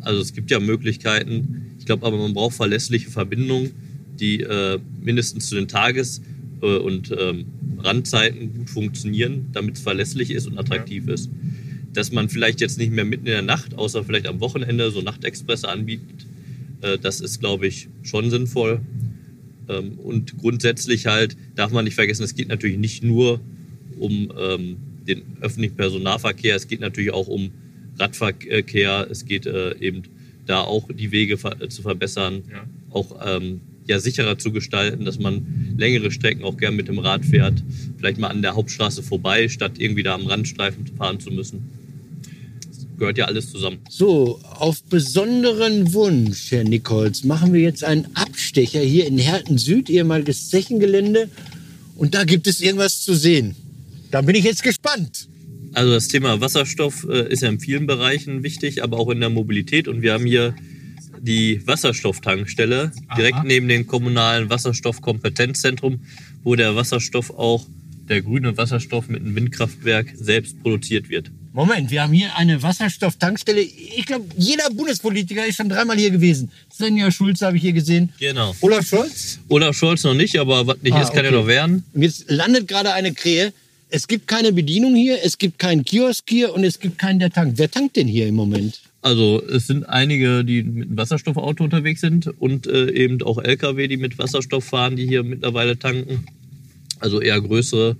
Also 0.00 0.22
es 0.22 0.32
gibt 0.32 0.50
ja 0.50 0.58
Möglichkeiten. 0.58 1.76
Ich 1.78 1.84
glaube 1.84 2.06
aber, 2.06 2.16
man 2.16 2.32
braucht 2.32 2.56
verlässliche 2.56 3.10
Verbindungen, 3.10 3.72
die 4.18 4.42
mindestens 5.02 5.50
zu 5.50 5.56
den 5.56 5.68
Tages- 5.68 6.22
und 6.62 7.14
ähm, 7.18 7.44
Randzeiten 7.80 8.54
gut 8.54 8.70
funktionieren, 8.70 9.48
damit 9.52 9.76
es 9.76 9.82
verlässlich 9.82 10.30
ist 10.30 10.46
und 10.46 10.56
attraktiv 10.56 11.06
ist. 11.08 11.28
Dass 11.92 12.12
man 12.12 12.28
vielleicht 12.28 12.60
jetzt 12.60 12.78
nicht 12.78 12.92
mehr 12.92 13.04
mitten 13.04 13.26
in 13.26 13.32
der 13.32 13.42
Nacht, 13.42 13.74
außer 13.74 14.04
vielleicht 14.04 14.26
am 14.26 14.40
Wochenende, 14.40 14.90
so 14.90 15.00
Nachtexpresse 15.00 15.68
anbietet, 15.68 16.26
äh, 16.82 16.98
das 16.98 17.20
ist, 17.20 17.40
glaube 17.40 17.66
ich, 17.66 17.88
schon 18.02 18.30
sinnvoll. 18.30 18.80
Ähm, 19.68 19.98
und 19.98 20.38
grundsätzlich 20.38 21.06
halt 21.06 21.36
darf 21.54 21.72
man 21.72 21.84
nicht 21.84 21.94
vergessen, 21.94 22.22
es 22.22 22.34
geht 22.34 22.48
natürlich 22.48 22.78
nicht 22.78 23.02
nur 23.02 23.40
um 23.98 24.32
ähm, 24.38 24.76
den 25.06 25.22
öffentlichen 25.40 25.76
Personennahverkehr, 25.76 26.56
es 26.56 26.68
geht 26.68 26.80
natürlich 26.80 27.12
auch 27.12 27.28
um 27.28 27.50
Radverkehr, 27.98 29.08
es 29.10 29.24
geht 29.24 29.46
äh, 29.46 29.76
eben 29.78 30.02
da 30.46 30.60
auch 30.60 30.88
die 30.92 31.10
Wege 31.10 31.38
äh, 31.60 31.68
zu 31.68 31.82
verbessern, 31.82 32.42
Ja. 32.50 32.64
auch 32.90 33.18
ähm, 33.24 33.60
ja, 33.86 33.98
sicherer 33.98 34.38
zu 34.38 34.52
gestalten, 34.52 35.04
dass 35.04 35.18
man 35.18 35.74
längere 35.78 36.10
Strecken 36.10 36.44
auch 36.44 36.58
gern 36.58 36.76
mit 36.76 36.88
dem 36.88 36.98
Rad 36.98 37.24
fährt, 37.24 37.62
vielleicht 37.96 38.18
mal 38.18 38.28
an 38.28 38.42
der 38.42 38.54
Hauptstraße 38.54 39.02
vorbei, 39.02 39.48
statt 39.48 39.72
irgendwie 39.78 40.02
da 40.02 40.14
am 40.14 40.26
Randstreifen 40.26 40.86
fahren 40.98 41.20
zu 41.20 41.30
müssen. 41.30 41.70
Das 42.98 43.02
gehört 43.02 43.18
ja 43.18 43.26
alles 43.26 43.52
zusammen. 43.52 43.78
So, 43.88 44.40
auf 44.42 44.82
besonderen 44.82 45.92
Wunsch, 45.92 46.50
Herr 46.50 46.64
Nichols, 46.64 47.22
machen 47.22 47.52
wir 47.52 47.60
jetzt 47.60 47.84
einen 47.84 48.08
Abstecher 48.14 48.80
hier 48.80 49.06
in 49.06 49.18
Herten 49.18 49.56
Süd, 49.56 49.88
ehemaliges 49.88 50.48
Zechengelände. 50.48 51.30
Und 51.94 52.16
da 52.16 52.24
gibt 52.24 52.48
es 52.48 52.60
irgendwas 52.60 53.00
zu 53.02 53.14
sehen. 53.14 53.54
Da 54.10 54.20
bin 54.20 54.34
ich 54.34 54.42
jetzt 54.42 54.64
gespannt. 54.64 55.28
Also 55.74 55.92
das 55.92 56.08
Thema 56.08 56.40
Wasserstoff 56.40 57.06
äh, 57.08 57.32
ist 57.32 57.42
ja 57.42 57.48
in 57.48 57.60
vielen 57.60 57.86
Bereichen 57.86 58.42
wichtig, 58.42 58.82
aber 58.82 58.98
auch 58.98 59.10
in 59.10 59.20
der 59.20 59.30
Mobilität. 59.30 59.86
Und 59.86 60.02
wir 60.02 60.12
haben 60.12 60.26
hier 60.26 60.56
die 61.20 61.64
Wasserstofftankstelle 61.68 62.90
direkt 63.16 63.44
neben 63.44 63.68
dem 63.68 63.86
kommunalen 63.86 64.50
Wasserstoffkompetenzzentrum, 64.50 66.00
wo 66.42 66.56
der 66.56 66.74
Wasserstoff 66.74 67.30
auch, 67.30 67.64
der 68.08 68.22
grüne 68.22 68.56
Wasserstoff 68.56 69.08
mit 69.08 69.20
einem 69.20 69.34
Windkraftwerk 69.34 70.08
selbst 70.14 70.60
produziert 70.62 71.08
wird. 71.08 71.30
Moment, 71.52 71.90
wir 71.90 72.02
haben 72.02 72.12
hier 72.12 72.36
eine 72.36 72.62
Wasserstofftankstelle. 72.62 73.60
Ich 73.60 74.06
glaube, 74.06 74.26
jeder 74.36 74.70
Bundespolitiker 74.70 75.46
ist 75.46 75.56
schon 75.56 75.68
dreimal 75.68 75.96
hier 75.96 76.10
gewesen. 76.10 76.50
Svenja 76.72 77.10
Schulze 77.10 77.46
habe 77.46 77.56
ich 77.56 77.62
hier 77.62 77.72
gesehen. 77.72 78.10
Genau. 78.20 78.54
Olaf 78.60 78.86
Scholz. 78.86 79.40
Olaf 79.48 79.76
Scholz 79.76 80.04
noch 80.04 80.14
nicht, 80.14 80.38
aber 80.38 80.66
was 80.66 80.80
nicht 80.82 80.92
Ah, 80.94 81.02
ist, 81.02 81.12
kann 81.12 81.24
ja 81.24 81.30
okay. 81.30 81.38
noch 81.40 81.46
werden. 81.46 81.84
Und 81.94 82.02
jetzt 82.02 82.30
landet 82.30 82.68
gerade 82.68 82.92
eine 82.92 83.12
Krähe. 83.12 83.52
Es 83.90 84.06
gibt 84.06 84.26
keine 84.28 84.52
Bedienung 84.52 84.94
hier, 84.94 85.18
es 85.24 85.38
gibt 85.38 85.58
keinen 85.58 85.82
Kiosk 85.84 86.24
hier 86.28 86.52
und 86.54 86.62
es 86.62 86.78
gibt 86.78 86.98
keinen, 86.98 87.18
der 87.18 87.30
tankt. 87.30 87.58
Wer 87.58 87.70
tankt 87.70 87.96
denn 87.96 88.06
hier 88.06 88.26
im 88.28 88.34
Moment? 88.34 88.82
Also 89.00 89.42
es 89.48 89.66
sind 89.66 89.88
einige, 89.88 90.44
die 90.44 90.62
mit 90.62 90.88
einem 90.88 90.96
Wasserstoffauto 90.98 91.64
unterwegs 91.64 92.00
sind 92.02 92.26
und 92.38 92.66
äh, 92.66 92.90
eben 92.90 93.22
auch 93.22 93.38
Lkw, 93.42 93.88
die 93.88 93.96
mit 93.96 94.18
Wasserstoff 94.18 94.64
fahren, 94.64 94.96
die 94.96 95.06
hier 95.06 95.22
mittlerweile 95.22 95.78
tanken. 95.78 96.26
Also 97.00 97.20
eher 97.20 97.40
größere 97.40 97.96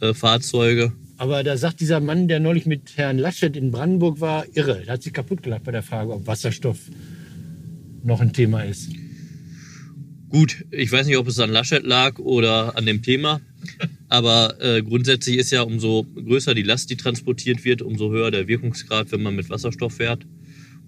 äh, 0.00 0.14
Fahrzeuge. 0.14 0.92
Aber 1.16 1.44
da 1.44 1.56
sagt 1.56 1.80
dieser 1.80 2.00
Mann, 2.00 2.28
der 2.28 2.40
neulich 2.40 2.64
mit 2.64 2.96
Herrn 2.96 3.18
Laschet 3.18 3.54
in 3.56 3.70
Brandenburg 3.70 4.20
war, 4.20 4.46
irre. 4.54 4.82
Der 4.86 4.94
hat 4.94 5.02
sich 5.02 5.12
kaputt 5.12 5.42
gelacht 5.42 5.64
bei 5.64 5.72
der 5.72 5.82
Frage, 5.82 6.12
ob 6.12 6.26
Wasserstoff 6.26 6.78
noch 8.02 8.20
ein 8.20 8.32
Thema 8.32 8.62
ist. 8.62 8.88
Gut, 10.30 10.64
ich 10.70 10.90
weiß 10.90 11.06
nicht, 11.06 11.18
ob 11.18 11.26
es 11.26 11.38
an 11.40 11.50
Laschet 11.50 11.84
lag 11.84 12.18
oder 12.20 12.76
an 12.78 12.86
dem 12.86 13.02
Thema, 13.02 13.40
aber 14.08 14.54
äh, 14.60 14.80
grundsätzlich 14.80 15.36
ist 15.36 15.50
ja, 15.50 15.62
umso 15.62 16.04
größer 16.04 16.54
die 16.54 16.62
Last, 16.62 16.88
die 16.88 16.96
transportiert 16.96 17.64
wird, 17.64 17.82
umso 17.82 18.10
höher 18.10 18.30
der 18.30 18.46
Wirkungsgrad, 18.46 19.10
wenn 19.12 19.22
man 19.22 19.34
mit 19.34 19.50
Wasserstoff 19.50 19.94
fährt. 19.94 20.24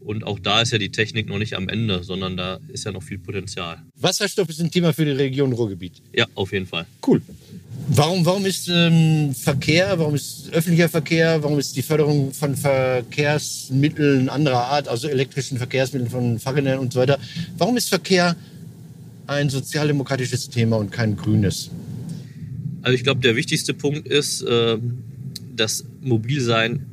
Und 0.05 0.25
auch 0.25 0.39
da 0.39 0.63
ist 0.63 0.73
ja 0.73 0.79
die 0.79 0.91
Technik 0.91 1.29
noch 1.29 1.39
nicht 1.39 1.55
am 1.55 1.69
Ende, 1.69 2.03
sondern 2.03 2.37
da 2.37 2.59
ist 2.69 2.85
ja 2.85 2.93
noch 2.93 3.03
viel 3.03 3.19
Potenzial. 3.19 3.79
Wasserstoff 3.97 4.49
ist 4.49 4.61
ein 4.61 4.71
Thema 4.71 4.93
für 4.93 5.05
die 5.05 5.13
Region 5.13 5.53
Ruhrgebiet. 5.53 6.03
Ja, 6.13 6.27
auf 6.35 6.53
jeden 6.53 6.67
Fall. 6.67 6.87
Cool. 7.07 7.23
Warum, 7.89 8.25
warum 8.25 8.45
ist 8.47 8.69
ähm, 8.69 9.35
Verkehr, 9.35 9.99
warum 9.99 10.15
ist 10.15 10.51
öffentlicher 10.53 10.89
Verkehr, 10.89 11.43
warum 11.43 11.59
ist 11.59 11.77
die 11.77 11.83
Förderung 11.83 12.33
von 12.33 12.57
Verkehrsmitteln 12.57 14.29
anderer 14.29 14.65
Art, 14.65 14.89
also 14.89 15.09
elektrischen 15.09 15.59
Verkehrsmitteln 15.59 16.11
von 16.11 16.39
Fahrrädern 16.39 16.79
und 16.79 16.93
so 16.93 17.01
weiter, 17.01 17.19
warum 17.59 17.77
ist 17.77 17.89
Verkehr 17.89 18.37
ein 19.27 19.51
sozialdemokratisches 19.51 20.49
Thema 20.49 20.77
und 20.77 20.91
kein 20.91 21.17
grünes? 21.17 21.71
Also 22.83 22.95
ich 22.95 23.05
glaube, 23.05 23.21
der 23.21 23.37
wichtigste 23.37 23.75
Punkt 23.75 24.09
ist, 24.09 24.45
ähm, 24.49 24.99
dass 25.55 25.85
Mobilsein 26.01 26.87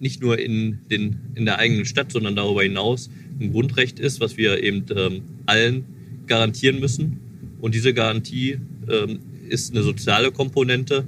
nicht 0.00 0.22
nur 0.22 0.38
in, 0.38 0.80
den, 0.90 1.20
in 1.34 1.44
der 1.44 1.58
eigenen 1.58 1.84
Stadt, 1.84 2.12
sondern 2.12 2.36
darüber 2.36 2.62
hinaus 2.62 3.10
ein 3.40 3.52
Grundrecht 3.52 3.98
ist, 3.98 4.20
was 4.20 4.36
wir 4.36 4.62
eben 4.62 4.84
ähm, 4.94 5.22
allen 5.46 5.84
garantieren 6.26 6.80
müssen. 6.80 7.20
Und 7.60 7.74
diese 7.74 7.94
Garantie 7.94 8.58
ähm, 8.90 9.20
ist 9.48 9.72
eine 9.72 9.82
soziale 9.82 10.32
Komponente 10.32 11.06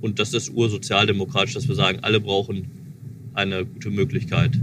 und 0.00 0.18
das 0.18 0.34
ist 0.34 0.50
ursozialdemokratisch, 0.50 1.54
dass 1.54 1.68
wir 1.68 1.74
sagen, 1.74 2.00
alle 2.02 2.20
brauchen 2.20 2.70
eine 3.34 3.64
gute 3.64 3.90
Möglichkeit, 3.90 4.58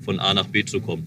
von 0.00 0.18
A 0.18 0.34
nach 0.34 0.46
B 0.46 0.64
zu 0.64 0.80
kommen. 0.80 1.06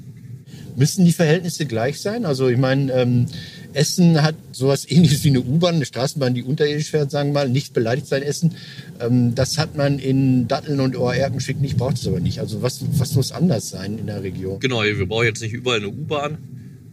Müssen 0.75 1.05
die 1.05 1.12
Verhältnisse 1.12 1.65
gleich 1.65 2.00
sein? 2.00 2.25
Also 2.25 2.48
ich 2.48 2.57
meine, 2.57 2.91
ähm, 2.93 3.27
Essen 3.73 4.21
hat 4.21 4.35
sowas 4.51 4.89
ähnliches 4.89 5.23
wie 5.23 5.29
eine 5.29 5.41
U-Bahn, 5.41 5.75
eine 5.75 5.85
Straßenbahn, 5.85 6.33
die 6.33 6.43
unterirdisch 6.43 6.91
fährt, 6.91 7.11
sagen 7.11 7.29
wir 7.29 7.45
mal, 7.45 7.49
nicht 7.49 7.73
beleidigt 7.73 8.07
sein 8.07 8.23
Essen. 8.23 8.55
Ähm, 8.99 9.35
das 9.35 9.57
hat 9.57 9.75
man 9.75 9.99
in 9.99 10.47
Datteln 10.47 10.79
und 10.79 10.95
Ohr-Erkenschwick 10.97 11.59
nicht, 11.59 11.77
braucht 11.77 11.97
es 11.97 12.07
aber 12.07 12.19
nicht. 12.19 12.39
Also 12.39 12.61
was, 12.61 12.83
was 12.97 13.15
muss 13.15 13.31
anders 13.31 13.69
sein 13.69 13.97
in 13.97 14.07
der 14.07 14.23
Region? 14.23 14.59
Genau, 14.59 14.83
wir 14.83 15.05
brauchen 15.05 15.25
jetzt 15.25 15.41
nicht 15.41 15.53
überall 15.53 15.77
eine 15.77 15.89
U-Bahn, 15.89 16.37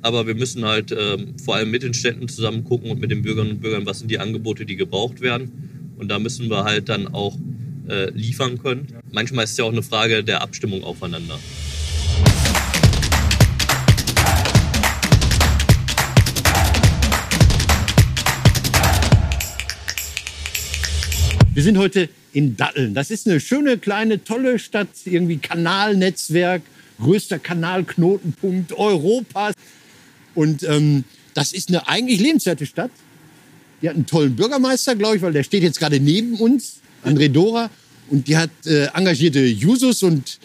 aber 0.03 0.27
wir 0.27 0.35
müssen 0.35 0.65
halt 0.65 0.93
ähm, 0.93 1.35
vor 1.43 1.57
allem 1.57 1.71
mit 1.71 1.83
den 1.83 1.95
Städten 1.95 2.29
zusammen 2.29 2.65
gucken 2.65 2.91
und 2.91 3.01
mit 3.01 3.11
den 3.11 3.23
Bürgerinnen 3.23 3.53
und 3.53 3.61
Bürgern, 3.61 3.87
was 3.87 3.99
sind 3.99 4.11
die 4.11 4.19
Angebote, 4.19 4.65
die 4.65 4.77
gebraucht 4.77 5.21
werden. 5.21 5.95
Und 5.99 6.09
da 6.09 6.19
müssen 6.19 6.49
wir 6.49 6.65
halt 6.65 6.89
dann 6.89 7.09
auch 7.09 7.37
äh, 7.89 8.11
liefern 8.11 8.59
können. 8.63 8.87
Manchmal 9.13 9.45
ist 9.45 9.53
es 9.53 9.57
ja 9.59 9.65
auch 9.65 9.73
eine 9.73 9.83
Frage 9.83 10.25
der 10.25 10.43
Abstimmung 10.43 10.83
aufeinander. 10.83 11.39
Wir 21.53 21.65
sind 21.65 21.79
heute 21.79 22.09
in 22.33 22.57
Datteln. 22.57 22.95
Das 22.95 23.11
ist 23.11 23.27
eine 23.27 23.41
schöne, 23.41 23.77
kleine, 23.77 24.23
tolle 24.23 24.61
Stadt, 24.61 24.89
irgendwie 25.05 25.39
Kanalnetzwerk, 25.39 26.63
größter 27.01 27.41
Kanalknotenpunkt 27.41 28.73
Europas. 28.73 29.55
Und 30.37 30.63
ähm, 30.63 31.03
das 31.35 31.53
ist 31.53 31.69
eine 31.69 31.89
eigentlich 31.89 32.21
lebenswerte 32.21 32.67
Stadt. 32.67 32.93
Die 33.83 33.89
hat 33.89 33.97
einen 33.97 34.07
tollen 34.07 34.37
Bürgermeister, 34.37 34.95
glaube 34.95 35.17
ich, 35.17 35.23
weil 35.23 35.33
der 35.33 35.43
steht 35.43 35.65
jetzt 35.65 35.81
gerade 35.81 35.99
neben 35.99 36.35
uns, 36.35 36.81
André 37.05 37.29
Dora. 37.29 37.69
Und 38.11 38.29
die 38.29 38.37
hat 38.37 38.51
äh, 38.67 38.87
engagierte 38.95 39.45
Jusos 39.45 40.05
und 40.05 40.39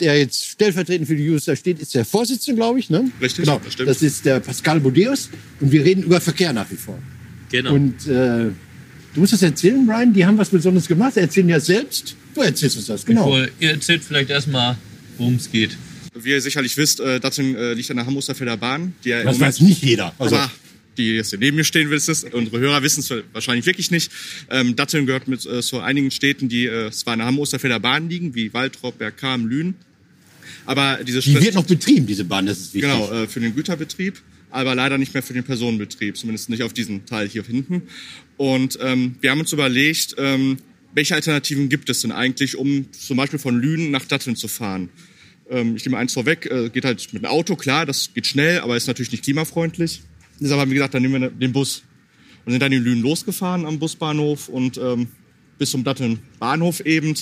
der 0.00 0.18
jetzt 0.18 0.44
stellvertretend 0.44 1.08
für 1.08 1.16
die 1.16 1.24
Jusos 1.24 1.46
da 1.46 1.56
steht, 1.56 1.78
ist 1.78 1.94
der 1.94 2.04
Vorsitzende, 2.04 2.58
glaube 2.58 2.80
ich. 2.80 2.90
Ne? 2.90 3.10
Richtig, 3.20 3.46
genau. 3.46 3.60
das 3.64 3.72
stimmt. 3.72 3.88
Das 3.88 4.02
ist 4.02 4.26
der 4.26 4.40
Pascal 4.40 4.80
Bodeus. 4.80 5.30
Und 5.60 5.72
wir 5.72 5.82
reden 5.84 6.02
über 6.02 6.20
Verkehr 6.20 6.52
nach 6.52 6.70
wie 6.70 6.76
vor. 6.76 6.98
Genau. 7.50 7.74
Und 7.74 8.06
äh, 8.08 8.50
du 9.14 9.20
musst 9.20 9.32
das 9.32 9.42
erzählen, 9.42 9.86
Brian. 9.86 10.12
Die 10.12 10.24
haben 10.26 10.36
was 10.38 10.50
Besonderes 10.50 10.86
gemacht. 10.88 11.16
Erzählen 11.16 11.48
ja 11.48 11.60
selbst. 11.60 12.16
Du 12.34 12.40
erzählst 12.42 12.76
uns 12.76 12.86
das, 12.86 13.04
genau. 13.06 13.26
Bevor- 13.30 13.48
Ihr 13.60 13.70
erzählt 13.70 14.02
vielleicht 14.04 14.30
erstmal, 14.30 14.76
worum 15.18 15.36
es 15.36 15.50
geht. 15.50 15.76
Wie 16.16 16.30
ihr 16.30 16.40
sicherlich 16.40 16.76
wisst, 16.76 17.00
äh, 17.00 17.18
Datteln 17.20 17.56
äh, 17.56 17.72
liegt 17.74 17.90
an 17.90 17.96
der 17.96 18.06
Hamburger 18.06 18.56
Bahn. 18.56 18.94
Die 19.04 19.08
ja 19.10 19.22
Das 19.24 19.40
weiß 19.40 19.60
nicht 19.60 19.82
jeder. 19.82 20.12
Also, 20.18 20.36
aber 20.36 20.50
die 20.96 21.14
jetzt 21.16 21.30
hier 21.30 21.40
neben 21.40 21.56
mir 21.56 21.64
stehen, 21.64 21.90
wissen 21.90 22.12
es. 22.12 22.22
Unsere 22.24 22.60
Hörer 22.60 22.82
wissen 22.84 23.00
es 23.00 23.12
wahrscheinlich 23.32 23.66
wirklich 23.66 23.90
nicht. 23.90 24.12
Ähm, 24.48 24.76
Datteln 24.76 25.06
gehört 25.06 25.26
mit 25.26 25.44
äh, 25.44 25.60
zu 25.60 25.80
einigen 25.80 26.12
Städten, 26.12 26.48
die 26.48 26.66
äh, 26.66 26.90
zwar 26.92 27.14
an 27.14 27.18
der 27.18 27.26
Hamburger 27.26 27.80
Bahn 27.80 28.08
liegen, 28.08 28.34
wie 28.36 28.52
Waltrop, 28.54 28.98
Bergkam, 28.98 29.46
Lünen. 29.46 29.74
Aber 30.66 31.00
diese 31.04 31.20
die 31.20 31.30
Stadt- 31.32 31.42
wird 31.42 31.54
noch 31.56 31.66
betrieben, 31.66 32.06
diese 32.06 32.24
Bahn. 32.24 32.46
Das 32.46 32.58
ist 32.58 32.74
wichtig. 32.74 32.90
Genau, 32.90 33.10
äh, 33.12 33.26
für 33.26 33.40
den 33.40 33.54
Güterbetrieb. 33.54 34.14
Aber 34.54 34.76
leider 34.76 34.98
nicht 34.98 35.12
mehr 35.14 35.22
für 35.22 35.34
den 35.34 35.42
Personenbetrieb, 35.42 36.16
zumindest 36.16 36.48
nicht 36.48 36.62
auf 36.62 36.72
diesen 36.72 37.06
Teil 37.06 37.28
hier 37.28 37.42
hinten. 37.42 37.82
Und 38.36 38.78
ähm, 38.80 39.16
wir 39.20 39.32
haben 39.32 39.40
uns 39.40 39.52
überlegt, 39.52 40.14
ähm, 40.16 40.58
welche 40.94 41.16
Alternativen 41.16 41.68
gibt 41.68 41.90
es 41.90 42.02
denn 42.02 42.12
eigentlich, 42.12 42.56
um 42.56 42.86
zum 42.92 43.16
Beispiel 43.16 43.40
von 43.40 43.60
Lünen 43.60 43.90
nach 43.90 44.04
Datteln 44.04 44.36
zu 44.36 44.46
fahren? 44.46 44.90
Ähm, 45.50 45.74
ich 45.74 45.84
nehme 45.84 45.98
eins 45.98 46.12
vorweg, 46.12 46.46
äh, 46.46 46.70
geht 46.70 46.84
halt 46.84 47.12
mit 47.12 47.24
dem 47.24 47.28
Auto, 47.28 47.56
klar, 47.56 47.84
das 47.84 48.14
geht 48.14 48.28
schnell, 48.28 48.60
aber 48.60 48.76
ist 48.76 48.86
natürlich 48.86 49.10
nicht 49.10 49.24
klimafreundlich. 49.24 50.02
Deshalb 50.38 50.60
haben 50.60 50.70
wir 50.70 50.76
gesagt, 50.76 50.94
dann 50.94 51.02
nehmen 51.02 51.20
wir 51.20 51.30
den 51.30 51.52
Bus. 51.52 51.82
Und 52.44 52.52
sind 52.52 52.62
dann 52.62 52.70
in 52.70 52.84
Lünen 52.84 53.02
losgefahren 53.02 53.66
am 53.66 53.80
Busbahnhof 53.80 54.48
und 54.48 54.78
ähm, 54.78 55.08
bis 55.58 55.72
zum 55.72 55.82
Datteln 55.82 56.20
Bahnhof 56.38 56.78
eben. 56.80 57.14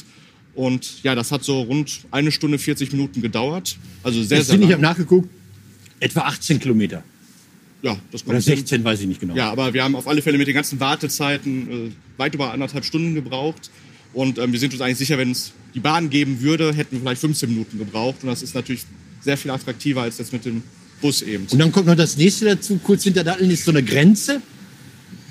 Und 0.54 1.02
ja, 1.02 1.14
das 1.14 1.32
hat 1.32 1.44
so 1.44 1.62
rund 1.62 2.00
eine 2.10 2.30
Stunde 2.30 2.58
40 2.58 2.92
Minuten 2.92 3.22
gedauert. 3.22 3.78
Also 4.02 4.22
sehr, 4.22 4.38
Jetzt 4.38 4.48
sehr 4.48 4.56
sind, 4.56 4.64
ich 4.64 4.68
lang. 4.68 4.72
habe 4.72 4.82
nachgeguckt, 4.82 5.30
etwa 5.98 6.22
18 6.22 6.60
Kilometer. 6.60 7.02
Ja, 7.82 7.98
das 8.12 8.24
kommt 8.24 8.36
Oder 8.36 8.44
hin. 8.44 8.56
16, 8.56 8.84
weiß 8.84 9.00
ich 9.00 9.06
nicht 9.06 9.20
genau. 9.20 9.34
Ja, 9.34 9.50
aber 9.50 9.74
wir 9.74 9.82
haben 9.82 9.96
auf 9.96 10.06
alle 10.06 10.22
Fälle 10.22 10.38
mit 10.38 10.46
den 10.46 10.54
ganzen 10.54 10.78
Wartezeiten 10.80 11.88
äh, 11.88 11.90
weit 12.16 12.34
über 12.34 12.52
anderthalb 12.52 12.84
Stunden 12.84 13.14
gebraucht. 13.14 13.70
Und 14.14 14.38
ähm, 14.38 14.52
wir 14.52 14.60
sind 14.60 14.72
uns 14.72 14.80
eigentlich 14.80 14.98
sicher, 14.98 15.18
wenn 15.18 15.32
es 15.32 15.52
die 15.74 15.80
Bahn 15.80 16.08
geben 16.08 16.40
würde, 16.40 16.72
hätten 16.72 16.92
wir 16.92 17.00
vielleicht 17.00 17.20
15 17.20 17.48
Minuten 17.48 17.78
gebraucht. 17.78 18.18
Und 18.22 18.28
das 18.28 18.42
ist 18.42 18.54
natürlich 18.54 18.84
sehr 19.20 19.36
viel 19.36 19.50
attraktiver 19.50 20.02
als 20.02 20.18
jetzt 20.18 20.32
mit 20.32 20.44
dem 20.44 20.62
Bus 21.00 21.22
eben. 21.22 21.46
Und 21.50 21.58
dann 21.58 21.72
kommt 21.72 21.86
noch 21.86 21.96
das 21.96 22.16
nächste 22.16 22.44
dazu. 22.44 22.78
Kurz 22.82 23.02
hinter 23.04 23.24
Datteln 23.24 23.50
ist 23.50 23.64
so 23.64 23.72
eine 23.72 23.82
Grenze. 23.82 24.40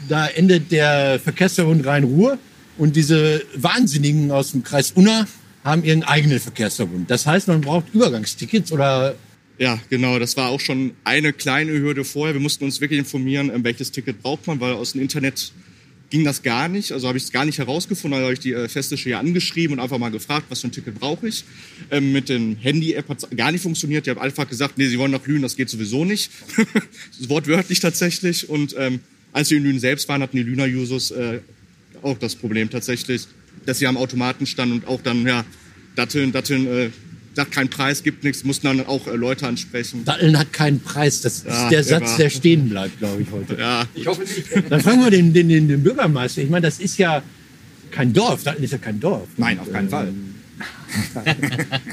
Da 0.10 0.28
endet 0.28 0.72
der 0.72 1.20
Verkehrsverbund 1.24 1.86
Rhein-Ruhr. 1.86 2.38
Und 2.78 2.96
diese 2.96 3.44
Wahnsinnigen 3.56 4.32
aus 4.32 4.52
dem 4.52 4.64
Kreis 4.64 4.92
Unna 4.92 5.28
haben 5.64 5.84
ihren 5.84 6.04
eigenen 6.04 6.40
Verkehrsverbund. 6.40 7.10
Das 7.10 7.26
heißt, 7.26 7.48
man 7.48 7.62
braucht 7.62 7.94
Übergangstickets 7.94 8.72
oder 8.72 9.16
Ja, 9.62 9.80
genau. 9.92 10.18
Das 10.18 10.38
war 10.38 10.50
auch 10.50 10.60
schon 10.60 10.94
eine 11.04 11.34
kleine 11.34 11.74
Hürde 11.74 12.04
vorher. 12.04 12.34
Wir 12.34 12.42
mussten 12.42 12.64
uns 12.64 12.82
wirklich 12.82 12.98
informieren, 12.98 13.52
ähm, 13.54 13.64
welches 13.64 13.92
Ticket 13.92 14.24
braucht 14.24 14.48
man, 14.48 14.60
weil 14.60 14.74
aus 14.74 14.94
dem 14.94 15.02
Internet 15.02 15.52
ging 16.10 16.26
das 16.26 16.42
gar 16.42 16.68
nicht. 16.68 16.92
Also 16.92 17.08
habe 17.08 17.20
ich 17.20 17.26
es 17.26 17.32
gar 17.32 17.46
nicht 17.46 17.60
herausgefunden. 17.60 18.16
Also 18.16 18.24
habe 18.24 18.34
ich 18.34 18.40
die 18.40 18.54
äh, 18.54 18.68
Festische 18.68 19.04
hier 19.10 19.20
angeschrieben 19.20 19.78
und 19.78 19.80
einfach 19.80 20.00
mal 20.00 20.10
gefragt, 20.10 20.48
was 20.50 20.62
für 20.62 20.68
ein 20.70 20.72
Ticket 20.72 20.96
brauche 20.96 21.28
ich. 21.28 21.44
Ähm, 21.92 22.12
mit 22.12 22.28
dem 22.30 22.56
Handy-App 22.56 23.08
hat 23.08 23.22
es 23.22 23.38
gar 23.38 23.52
nicht 23.52 23.62
funktioniert. 23.62 24.08
Die 24.08 24.10
haben 24.10 24.20
einfach 24.20 24.50
gesagt, 24.50 24.80
nee, 24.80 24.88
sie 24.88 24.98
wollen 24.98 25.12
nach 25.12 25.28
Lünen, 25.28 25.44
das 25.44 25.56
geht 25.56 25.70
sowieso 25.70 26.06
nicht. 26.06 26.32
wortwörtlich 27.30 27.82
tatsächlich. 27.82 28.50
Und 28.50 28.76
ähm, 28.80 29.00
als 29.32 29.52
wir 29.52 29.58
in 29.58 29.64
Lünen 29.64 29.80
selbst 29.80 30.10
waren, 30.10 30.24
hatten 30.24 30.38
die 30.38 30.44
Lüner 30.44 30.66
Jusos 30.66 31.12
äh, 31.12 31.40
auch 32.02 32.18
das 32.18 32.34
Problem 32.36 32.72
tatsächlich, 32.72 33.28
dass 33.68 33.78
sie 33.78 33.86
am 33.86 33.98
Automaten 33.98 34.48
standen 34.48 34.74
und 34.74 34.88
auch 34.88 35.04
dann, 35.04 35.24
ja, 35.28 35.46
Datteln, 35.96 36.32
Datteln, 36.32 36.66
äh, 36.66 36.90
sagt 37.34 37.52
kein 37.52 37.70
Preis, 37.70 38.04
gibt 38.04 38.24
nichts, 38.24 38.44
mussten 38.44 38.68
dann 38.68 38.86
auch 38.86 39.08
äh, 39.08 39.16
Leute 39.16 39.48
ansprechen. 39.48 40.04
Datteln 40.06 40.38
hat 40.38 40.52
keinen 40.54 40.80
Preis. 40.82 41.22
Das 41.22 41.38
ist 41.38 41.48
Ja, 41.48 41.70
der 41.70 41.84
Satz, 41.84 42.18
der 42.18 42.30
stehen 42.30 42.70
bleibt, 42.70 43.00
glaube 43.00 43.22
ich, 43.22 43.32
heute. 43.32 43.56
Ja, 43.60 43.86
Ich 43.94 44.08
hoffe 44.08 44.22
nicht. 44.22 44.46
Dann 44.70 44.82
fragen 44.82 45.04
wir 45.04 45.12
den, 45.12 45.34
den, 45.34 45.50
den, 45.50 45.68
den 45.68 45.84
Bürgermeister. 45.84 46.42
Ich 46.42 46.50
meine, 46.50 46.66
das 46.66 46.80
ist 46.80 46.98
ja 46.98 47.24
kein 47.92 48.14
Dorf. 48.14 48.44
Datteln 48.44 48.64
ist 48.64 48.72
ja 48.72 48.78
kein 48.78 49.00
Dorf. 49.00 49.28
Nein, 49.38 49.60
auf 49.60 49.72
keinen 49.72 49.90
Fall. 49.90 50.14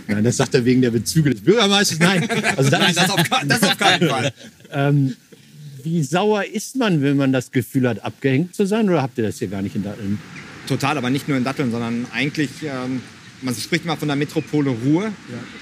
Nein, 0.09 0.25
das 0.25 0.37
sagt 0.37 0.54
er 0.54 0.64
wegen 0.64 0.83
der 0.83 0.90
Bezüge 0.90 1.30
des 1.30 1.40
Bürgermeisters. 1.40 1.99
Nein, 2.00 2.28
also 2.57 2.71
Nein, 2.71 2.95
das 2.95 3.11
auf, 3.11 3.23
das 3.47 3.62
auf 3.62 3.78
keinen 3.78 4.09
Fall. 4.09 4.33
Ähm, 4.73 5.16
wie 5.85 6.02
sauer 6.02 6.45
ist 6.45 6.76
man, 6.76 7.00
wenn 7.02 7.16
man 7.16 7.33
das 7.33 7.50
Gefühl 7.50 7.88
hat, 7.88 8.04
abgehängt 8.04 8.54
zu 8.54 8.66
sein? 8.66 8.88
Oder 8.88 9.02
habt 9.02 9.16
ihr 9.18 9.25
das 9.25 9.38
hier 9.38 9.49
gar 9.49 9.62
nicht 9.62 9.76
in 9.76 9.85
Datteln? 9.85 10.18
Total, 10.66 10.99
aber 10.99 11.09
nicht 11.11 11.28
nur 11.28 11.38
in 11.38 11.45
Datteln, 11.45 11.71
sondern 11.71 12.07
eigentlich, 12.12 12.50
ähm, 12.62 13.00
man 13.42 13.54
spricht 13.54 13.85
mal 13.85 13.97
von 13.97 14.09
der 14.09 14.16
Metropole 14.16 14.71
Ruhr. 14.71 15.12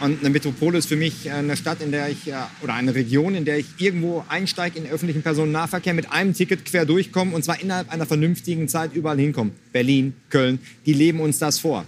Und 0.00 0.20
eine 0.20 0.30
Metropole 0.30 0.78
ist 0.78 0.86
für 0.86 0.96
mich 0.96 1.26
äh, 1.26 1.30
eine 1.30 1.56
Stadt, 1.56 1.82
in 1.82 1.92
der 1.92 2.08
ich, 2.08 2.28
äh, 2.28 2.34
oder 2.62 2.74
eine 2.74 2.94
Region, 2.94 3.34
in 3.34 3.44
der 3.44 3.58
ich 3.58 3.66
irgendwo 3.78 4.24
einsteige 4.28 4.78
in 4.78 4.84
den 4.84 4.92
öffentlichen 4.92 5.22
Personennahverkehr 5.22 5.94
mit 5.94 6.10
einem 6.10 6.34
Ticket 6.34 6.64
quer 6.64 6.84
durchkomme 6.84 7.34
und 7.34 7.44
zwar 7.44 7.60
innerhalb 7.60 7.90
einer 7.92 8.06
vernünftigen 8.06 8.68
Zeit 8.68 8.94
überall 8.94 9.18
hinkomme. 9.18 9.50
Berlin, 9.72 10.14
Köln, 10.30 10.58
die 10.86 10.92
leben 10.92 11.20
uns 11.20 11.38
das 11.38 11.58
vor. 11.58 11.84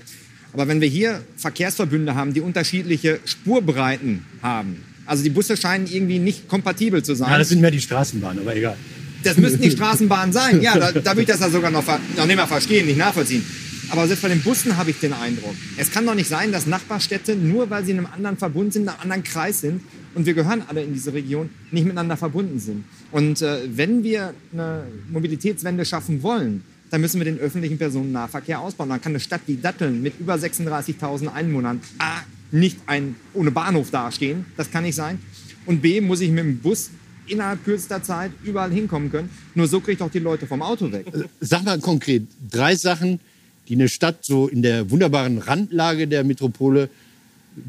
Aber 0.52 0.68
wenn 0.68 0.80
wir 0.80 0.88
hier 0.88 1.23
Verkehrsverbünde 1.37 2.14
haben, 2.14 2.35
die 2.35 2.40
unterschiedliche 2.40 3.21
Spurbreiten 3.25 4.25
haben, 4.42 4.82
also 5.06 5.23
die 5.23 5.30
Busse 5.30 5.56
scheinen 5.56 5.86
irgendwie 5.86 6.19
nicht 6.19 6.49
kompatibel 6.49 7.02
zu 7.02 7.15
sein. 7.15 7.30
Ja, 7.30 7.39
das 7.39 7.49
sind 7.49 7.60
mehr 7.60 7.71
die 7.71 7.80
Straßenbahnen, 7.80 8.41
aber 8.41 8.54
egal. 8.56 8.76
Das 9.25 9.36
müssten 9.36 9.63
die 9.63 9.71
Straßenbahnen 9.71 10.32
sein. 10.32 10.63
Ja, 10.63 10.78
da, 10.78 10.93
da 10.93 11.17
will 11.17 11.23
ich 11.23 11.28
das 11.28 11.41
ja 11.41 11.50
sogar 11.50 11.71
noch, 11.71 11.84
noch 12.17 12.26
nicht 12.26 12.36
mal 12.36 12.47
verstehen, 12.47 12.86
nicht 12.86 12.99
nachvollziehen. 12.99 13.45
Aber 13.91 14.07
selbst 14.07 14.23
bei 14.23 14.29
den 14.29 14.43
Bussen 14.43 14.77
habe 14.77 14.91
ich 14.91 15.01
den 15.01 15.13
Eindruck. 15.13 15.55
Es 15.77 15.91
kann 15.91 16.05
doch 16.05 16.15
nicht 16.15 16.29
sein, 16.29 16.53
dass 16.53 16.67
Nachbarstädte, 16.67 17.37
nur 17.37 17.71
weil 17.71 17.85
sie 17.85 17.93
in 17.93 17.99
einem 17.99 18.09
anderen 18.13 18.37
Verbund 18.37 18.73
sind, 18.73 18.83
in 18.83 18.89
einem 18.89 19.01
anderen 19.01 19.23
Kreis 19.25 19.61
sind 19.61 19.83
und 20.15 20.27
wir 20.27 20.35
gehören 20.35 20.63
alle 20.69 20.83
in 20.83 20.93
diese 20.93 21.13
Region, 21.13 21.51
nicht 21.71 21.85
miteinander 21.85 22.17
verbunden 22.17 22.59
sind. 22.59 22.85
Und 23.13 23.41
äh, 23.41 23.61
wenn 23.71 24.03
wir 24.03 24.35
eine 24.53 24.85
Mobilitätswende 25.11 25.85
schaffen 25.85 26.23
wollen, 26.23 26.65
dann 26.91 27.01
müssen 27.01 27.21
wir 27.21 27.25
den 27.25 27.39
öffentlichen 27.39 27.79
Personennahverkehr 27.79 28.61
ausbauen. 28.61 28.89
Dann 28.91 29.01
kann 29.01 29.13
eine 29.13 29.21
Stadt 29.21 29.43
wie 29.47 29.57
Datteln 29.57 30.03
mit 30.03 30.19
über 30.19 30.35
36.000 30.35 31.33
Einwohnern 31.33 31.81
A, 31.99 32.21
nicht 32.51 32.79
ein, 32.87 33.17
ohne 33.35 33.51
Bahnhof 33.51 33.91
dastehen. 33.91 34.47
Das 34.57 34.71
kann 34.71 34.85
nicht 34.85 34.95
sein. 34.95 35.19
Und 35.67 35.83
B, 35.83 36.01
muss 36.01 36.21
ich 36.21 36.31
mit 36.31 36.45
dem 36.45 36.59
Bus 36.59 36.91
innerhalb 37.27 37.63
kürzester 37.65 38.03
Zeit 38.03 38.33
überall 38.43 38.71
hinkommen 38.71 39.11
können. 39.11 39.31
Nur 39.55 39.69
so 39.69 39.81
kriege 39.81 39.93
ich 39.93 39.99
doch 39.99 40.11
die 40.11 40.19
Leute 40.19 40.47
vom 40.47 40.63
Auto 40.63 40.91
weg. 40.91 41.07
Sag 41.41 41.65
mal 41.65 41.79
konkret, 41.79 42.27
drei 42.51 42.75
Sachen, 42.75 43.21
die 43.69 43.75
eine 43.75 43.89
Stadt 43.89 44.25
so 44.25 44.49
in 44.49 44.63
der 44.63 44.91
wunderbaren 44.91 45.39
Randlage 45.39 46.09
der 46.09 46.25
Metropole 46.25 46.89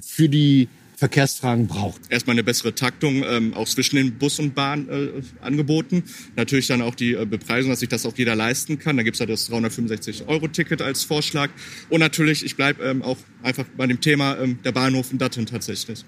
für 0.01 0.29
die 0.29 0.67
Verkehrsfragen 0.99 1.67
braucht. 1.67 2.01
erstmal 2.09 2.33
eine 2.33 2.43
bessere 2.43 2.75
Taktung 2.75 3.23
ähm, 3.23 3.53
auch 3.53 3.69
zwischen 3.69 3.95
den 3.95 4.15
Bus 4.15 4.37
und 4.37 4.53
Bahn 4.53 4.89
äh, 4.89 5.21
angeboten. 5.41 6.03
Natürlich 6.35 6.67
dann 6.67 6.81
auch 6.81 6.93
die 6.93 7.13
äh, 7.13 7.25
Bepreisung, 7.25 7.69
dass 7.69 7.79
sich 7.79 7.87
das 7.87 8.05
auch 8.05 8.17
jeder 8.17 8.35
leisten 8.35 8.79
kann. 8.79 8.97
Da 8.97 9.03
gibt's 9.03 9.19
ja 9.19 9.25
das 9.25 9.49
365-Euro-Ticket 9.49 10.81
als 10.81 11.05
Vorschlag. 11.05 11.51
Und 11.89 12.01
natürlich, 12.01 12.43
ich 12.43 12.57
bleibe 12.57 12.83
ähm, 12.83 13.01
auch 13.01 13.15
einfach 13.43 13.63
bei 13.77 13.87
dem 13.87 14.01
Thema 14.01 14.37
ähm, 14.39 14.59
der 14.65 14.73
Bahnhof 14.73 15.09
in 15.13 15.19
Datteln 15.19 15.45
tatsächlich. 15.45 16.03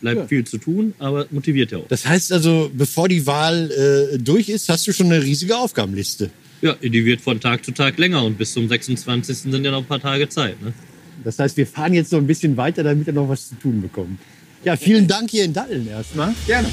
Bleibt 0.00 0.28
viel 0.28 0.44
zu 0.44 0.58
tun, 0.58 0.94
aber 1.00 1.26
motiviert 1.32 1.72
ja 1.72 1.78
auch. 1.78 1.88
Das 1.88 2.06
heißt 2.06 2.32
also, 2.32 2.70
bevor 2.72 3.08
die 3.08 3.26
Wahl 3.26 3.72
äh, 3.72 4.18
durch 4.18 4.48
ist, 4.48 4.68
hast 4.68 4.86
du 4.86 4.92
schon 4.92 5.06
eine 5.06 5.24
riesige 5.24 5.56
Aufgabenliste. 5.56 6.30
Ja, 6.62 6.74
die 6.82 7.04
wird 7.04 7.20
von 7.20 7.38
Tag 7.38 7.64
zu 7.66 7.72
Tag 7.72 7.98
länger 7.98 8.24
und 8.24 8.38
bis 8.38 8.54
zum 8.54 8.66
26. 8.66 9.36
sind 9.36 9.64
ja 9.64 9.70
noch 9.70 9.80
ein 9.80 9.84
paar 9.84 10.00
Tage 10.00 10.26
Zeit. 10.28 10.60
Ne? 10.62 10.72
Das 11.22 11.38
heißt, 11.38 11.56
wir 11.58 11.66
fahren 11.66 11.92
jetzt 11.92 12.08
so 12.08 12.16
ein 12.16 12.26
bisschen 12.26 12.56
weiter, 12.56 12.82
damit 12.82 13.06
er 13.06 13.12
noch 13.12 13.28
was 13.28 13.50
zu 13.50 13.56
tun 13.56 13.82
bekommt. 13.82 14.18
Ja, 14.64 14.74
vielen 14.76 15.06
Dank 15.06 15.30
hier 15.30 15.44
in 15.44 15.52
Datteln 15.52 15.86
erstmal. 15.86 16.34
Gerne. 16.46 16.68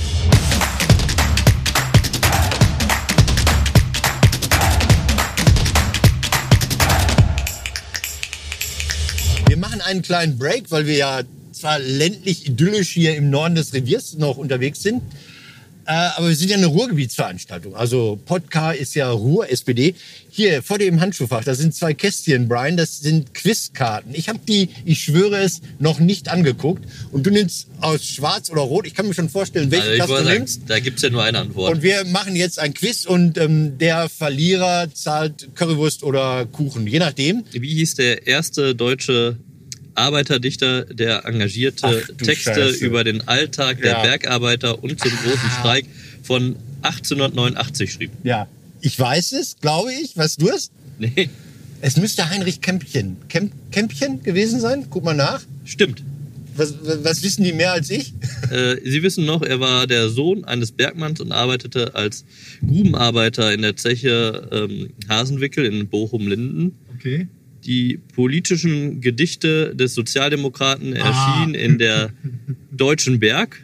Wir 9.48 9.58
machen 9.58 9.82
einen 9.82 10.02
kleinen 10.02 10.38
Break, 10.38 10.72
weil 10.72 10.88
wir 10.88 10.96
ja 10.96 11.22
zwar 11.52 11.80
ländlich 11.80 12.48
idyllisch 12.48 12.89
hier 12.91 13.15
im 13.15 13.30
Norden 13.30 13.56
des 13.56 13.74
Reviers 13.74 14.17
noch 14.17 14.38
unterwegs 14.38 14.82
sind, 14.82 15.04
äh, 15.86 15.91
aber 15.91 16.30
wir 16.30 16.36
sind 16.36 16.50
ja 16.50 16.58
eine 16.58 16.67
Ruhrgebietsveranstaltung. 16.67 17.76
Also 17.76 18.19
Podcast 18.26 18.80
ist 18.80 18.96
ja 18.96 19.10
Ruhr, 19.12 19.50
SPD. 19.50 19.96
Hier 20.30 20.63
vor 20.63 20.78
dem 20.80 21.00
Handschuhfach, 21.00 21.43
da 21.43 21.54
sind 21.54 21.76
zwei 21.76 21.93
Kästchen, 21.93 22.48
Brian, 22.48 22.76
das 22.78 23.00
sind 23.00 23.34
Quizkarten. 23.34 24.15
Ich 24.15 24.30
habe 24.30 24.39
die, 24.48 24.69
ich 24.86 25.04
schwöre 25.04 25.38
es, 25.38 25.62
noch 25.80 26.00
nicht 26.00 26.30
angeguckt. 26.30 26.86
Und 27.12 27.26
du 27.26 27.30
nimmst 27.32 27.67
aus 27.82 28.04
schwarz 28.04 28.50
oder 28.50 28.62
rot, 28.62 28.88
ich 28.88 28.96
kann 28.96 29.08
mir 29.08 29.13
schon 29.13 29.30
vorstellen, 29.30 29.69
welche 29.72 29.89
Also 29.89 29.96
Klasse 30.06 30.13
du 30.13 30.24
sagen, 30.26 30.38
nimmst. 30.39 30.62
da 30.67 30.80
gibt's 30.80 31.02
ja 31.02 31.10
nur 31.10 31.24
eine 31.24 31.39
Antwort. 31.39 31.74
Und 31.76 31.84
wir 31.84 32.06
machen 32.06 32.36
jetzt 32.36 32.60
ein 32.60 32.74
Quiz 32.74 33.06
und 33.06 33.38
ähm, 33.38 33.78
der 33.78 34.10
Verlierer 34.10 34.88
zahlt 34.93 35.50
Currywurst 35.56 36.04
oder 36.04 36.46
Kuchen, 36.46 36.88
je 36.88 37.00
nachdem. 37.00 37.43
Wie 37.52 37.74
hieß 37.76 37.96
der 37.96 38.26
erste 38.26 38.74
deutsche 38.74 39.38
Arbeiterdichter, 39.96 40.86
der 40.86 41.26
engagierte 41.26 42.04
Ach, 42.04 42.18
Texte 42.18 42.54
Scheiße. 42.54 42.86
über 42.86 43.04
den 43.04 43.28
Alltag 43.28 43.82
der 43.82 43.92
Ja. 43.94 44.02
Bergarbeiter 44.02 44.84
und 44.84 45.00
zum 45.00 45.12
großen 45.12 45.50
Streik 45.60 45.86
von 46.24 46.56
1889 46.82 47.92
schrieb? 47.94 48.12
Ja, 48.24 48.48
ich 48.82 49.00
weiß 49.00 49.34
es, 49.34 49.56
glaube 49.62 49.92
ich. 49.94 50.16
Weißt 50.18 50.42
du 50.42 50.50
es? 50.50 50.72
Nee, 51.00 51.30
Es 51.82 51.98
müsste 51.98 52.30
Heinrich 52.30 52.62
Kämpchen, 52.62 53.18
Kemp, 53.30 53.52
Kämpchen 53.72 54.24
gewesen 54.24 54.60
sein. 54.60 54.86
Guck 54.90 55.04
mal 55.04 55.14
nach. 55.16 55.42
stimmt. 55.66 56.04
Was, 56.56 56.72
was 56.84 57.04
was 57.04 57.24
wissen 57.24 57.44
die 57.44 57.52
mehr 57.52 57.72
als 57.74 57.90
ich? 57.90 58.14
Äh, 58.52 58.76
Sie 58.88 59.02
wissen 59.02 59.26
noch, 59.26 59.42
er 59.42 59.60
war 59.60 59.88
der 59.88 60.10
Sohn 60.10 60.46
eines 60.46 60.72
Bergmanns 60.72 61.20
und 61.20 61.32
arbeitete 61.32 61.96
als 61.96 62.26
Grubenarbeiter 62.64 63.52
in 63.54 63.64
der 63.64 63.76
Zeche 63.76 64.50
ähm, 64.52 64.92
Hasenwickel 65.10 65.66
in 65.66 65.88
Bochum-Linden. 65.88 66.78
Okay. 66.96 67.28
Die 67.65 67.99
politischen 68.15 69.02
Gedichte 69.02 69.76
des 69.76 69.93
Sozialdemokraten 69.93 70.93
erschienen 70.93 71.56
in 71.56 71.78
der 71.78 72.12
Deutschen 72.71 73.19
Berg 73.19 73.63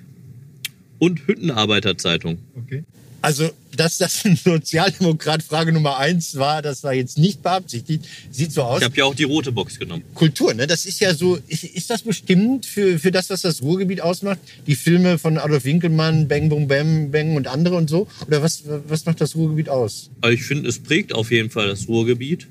und 1.00 1.28
Hüttenarbeiterzeitung. 1.28 2.40
okay. 2.56 2.84
Also 3.22 3.50
dass 3.76 3.98
das 3.98 4.26
ein 4.26 4.36
Sozialdemokrat 4.36 5.44
Frage 5.44 5.72
Nummer 5.72 5.98
eins 5.98 6.36
war, 6.36 6.62
das 6.62 6.84
war 6.84 6.94
jetzt 6.94 7.18
nicht 7.18 7.42
beabsichtigt. 7.42 8.06
Sieht 8.32 8.52
so 8.52 8.64
aus. 8.64 8.80
Ich 8.80 8.86
habe 8.86 8.98
ja 8.98 9.06
auch 9.06 9.16
die 9.16 9.24
rote 9.24 9.52
Box 9.52 9.80
genommen. 9.80 10.04
Kultur, 10.16 10.54
ne? 10.54 10.68
Das 10.68 10.86
ist 10.86 11.00
ja 11.00 11.14
so, 11.14 11.38
ist, 11.48 11.64
ist 11.64 11.90
das 11.90 12.02
bestimmt 12.02 12.66
für, 12.66 13.00
für 13.00 13.12
das, 13.12 13.30
was 13.30 13.42
das 13.42 13.62
Ruhrgebiet 13.62 14.02
ausmacht? 14.02 14.40
Die 14.68 14.76
Filme 14.76 15.18
von 15.18 15.38
Adolf 15.38 15.66
Winkelmann, 15.66 16.28
Bang 16.28 16.50
Boom 16.50 16.68
Bam 16.68 17.12
Bang 17.12 17.36
und 17.36 17.48
andere 17.48 17.76
und 17.76 17.90
so? 17.90 18.08
Oder 18.28 18.42
was, 18.42 18.64
was 18.88 19.06
macht 19.06 19.22
das 19.22 19.36
Ruhrgebiet 19.36 19.70
aus? 19.70 20.10
Also 20.22 20.34
ich 20.34 20.44
finde, 20.44 20.70
es 20.70 20.80
prägt 20.80 21.14
auf 21.14 21.32
jeden 21.32 21.50
Fall 21.50 21.68
das 21.68 21.88
Ruhrgebiet. 21.88 22.48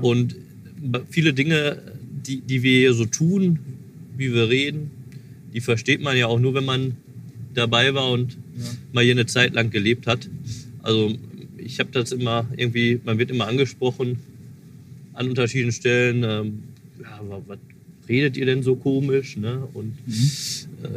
Und 0.00 0.34
viele 1.10 1.32
Dinge, 1.32 1.78
die, 2.26 2.40
die 2.40 2.62
wir 2.62 2.78
hier 2.78 2.94
so 2.94 3.04
tun, 3.06 3.58
wie 4.16 4.32
wir 4.32 4.48
reden, 4.48 4.90
die 5.52 5.60
versteht 5.60 6.00
man 6.00 6.16
ja 6.16 6.26
auch 6.26 6.38
nur, 6.40 6.54
wenn 6.54 6.64
man 6.64 6.96
dabei 7.54 7.94
war 7.94 8.10
und 8.10 8.36
mal 8.92 9.04
hier 9.04 9.12
eine 9.12 9.26
Zeit 9.26 9.54
lang 9.54 9.70
gelebt 9.70 10.06
hat. 10.06 10.28
Also 10.82 11.14
ich 11.56 11.78
habe 11.80 11.90
das 11.92 12.12
immer 12.12 12.46
irgendwie, 12.56 13.00
man 13.04 13.18
wird 13.18 13.30
immer 13.30 13.46
angesprochen 13.46 14.18
an 15.12 15.28
unterschiedlichen 15.28 15.72
Stellen. 15.72 16.24
Ähm, 16.24 16.62
ja, 17.00 17.20
wa- 17.28 17.42
was 17.46 17.58
redet 18.08 18.36
ihr 18.36 18.46
denn 18.46 18.62
so 18.62 18.74
komisch? 18.76 19.36
Ne? 19.36 19.66
Und 19.72 19.94
äh, 20.82 20.88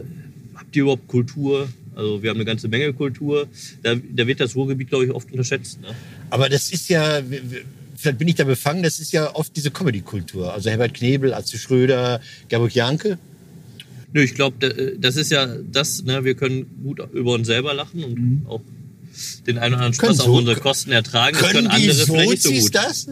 habt 0.56 0.76
ihr 0.76 0.84
überhaupt 0.84 1.08
Kultur? 1.08 1.68
Also 1.96 2.22
wir 2.22 2.30
haben 2.30 2.38
eine 2.38 2.46
ganze 2.46 2.68
Menge 2.68 2.94
Kultur. 2.94 3.48
Da, 3.84 3.96
da 3.96 4.28
wird 4.28 4.40
das 4.40 4.56
Ruhrgebiet, 4.56 4.90
glaube 4.90 5.06
ich, 5.06 5.12
oft 5.12 5.32
unterschätzt. 5.32 5.82
Ne? 5.82 5.88
Aber 6.30 6.50
das 6.50 6.72
ist 6.72 6.90
ja, 6.90 7.22
vielleicht 7.98 8.18
bin 8.20 8.28
ich 8.30 8.36
da 8.36 8.44
befangen, 8.46 8.84
das 8.84 9.00
ist 9.00 9.12
ja 9.12 9.36
oft 9.36 9.56
diese 9.58 9.72
Comedy-Kultur. 9.72 10.54
Also 10.54 10.70
Herbert 10.70 10.94
Knebel, 10.94 11.34
Atze 11.34 11.58
Schröder, 11.58 12.22
Gerburg 12.48 12.74
Janke. 12.74 13.18
Nö, 14.14 14.22
ich 14.24 14.36
glaube, 14.36 14.96
das 15.00 15.18
ist 15.18 15.32
ja 15.32 15.48
das, 15.72 16.04
ne, 16.04 16.24
wir 16.24 16.36
können 16.36 16.66
gut 16.84 17.02
über 17.14 17.34
uns 17.34 17.48
selber 17.48 17.74
lachen 17.74 18.04
und 18.04 18.46
auch 18.48 18.62
den 19.46 19.58
einen 19.58 19.74
oder 19.74 19.84
anderen 19.84 19.94
Spaß 19.96 20.18
so- 20.18 20.24
auf 20.24 20.30
unsere 20.38 20.60
Kosten 20.60 20.92
ertragen. 20.92 21.36
Können 21.36 21.68
können 21.68 21.70
die 21.76 21.90
andere 21.90 22.06
vielleicht 22.06 22.30
nicht 22.30 22.44
so 22.44 22.50
Sozis 22.50 22.64
gut. 22.64 22.76
das? 22.76 23.08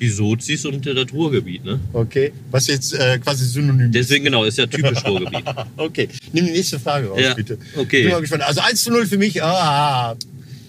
Die 0.00 0.08
Sozis 0.08 0.64
und 0.64 0.86
äh, 0.86 0.94
das 0.94 1.12
Ruhrgebiet, 1.12 1.64
ne? 1.64 1.80
Okay, 1.92 2.32
was 2.52 2.68
jetzt 2.68 2.94
äh, 2.94 3.18
quasi 3.18 3.44
synonym 3.44 3.86
ist. 3.86 3.94
Deswegen 3.96 4.24
genau, 4.24 4.44
ist 4.44 4.56
ja 4.56 4.66
typisch 4.66 5.04
Ruhrgebiet. 5.04 5.42
Okay, 5.76 6.08
nimm 6.32 6.46
die 6.46 6.52
nächste 6.52 6.78
Frage 6.78 7.08
raus, 7.08 7.20
Ja, 7.20 7.34
bitte. 7.34 7.58
okay. 7.76 8.02
Bin 8.04 8.12
mal 8.12 8.20
gespannt. 8.20 8.44
Also 8.44 8.60
1 8.60 8.82
zu 8.84 8.90
0 8.90 9.06
für 9.06 9.18
mich, 9.18 9.42
ah, 9.42 10.16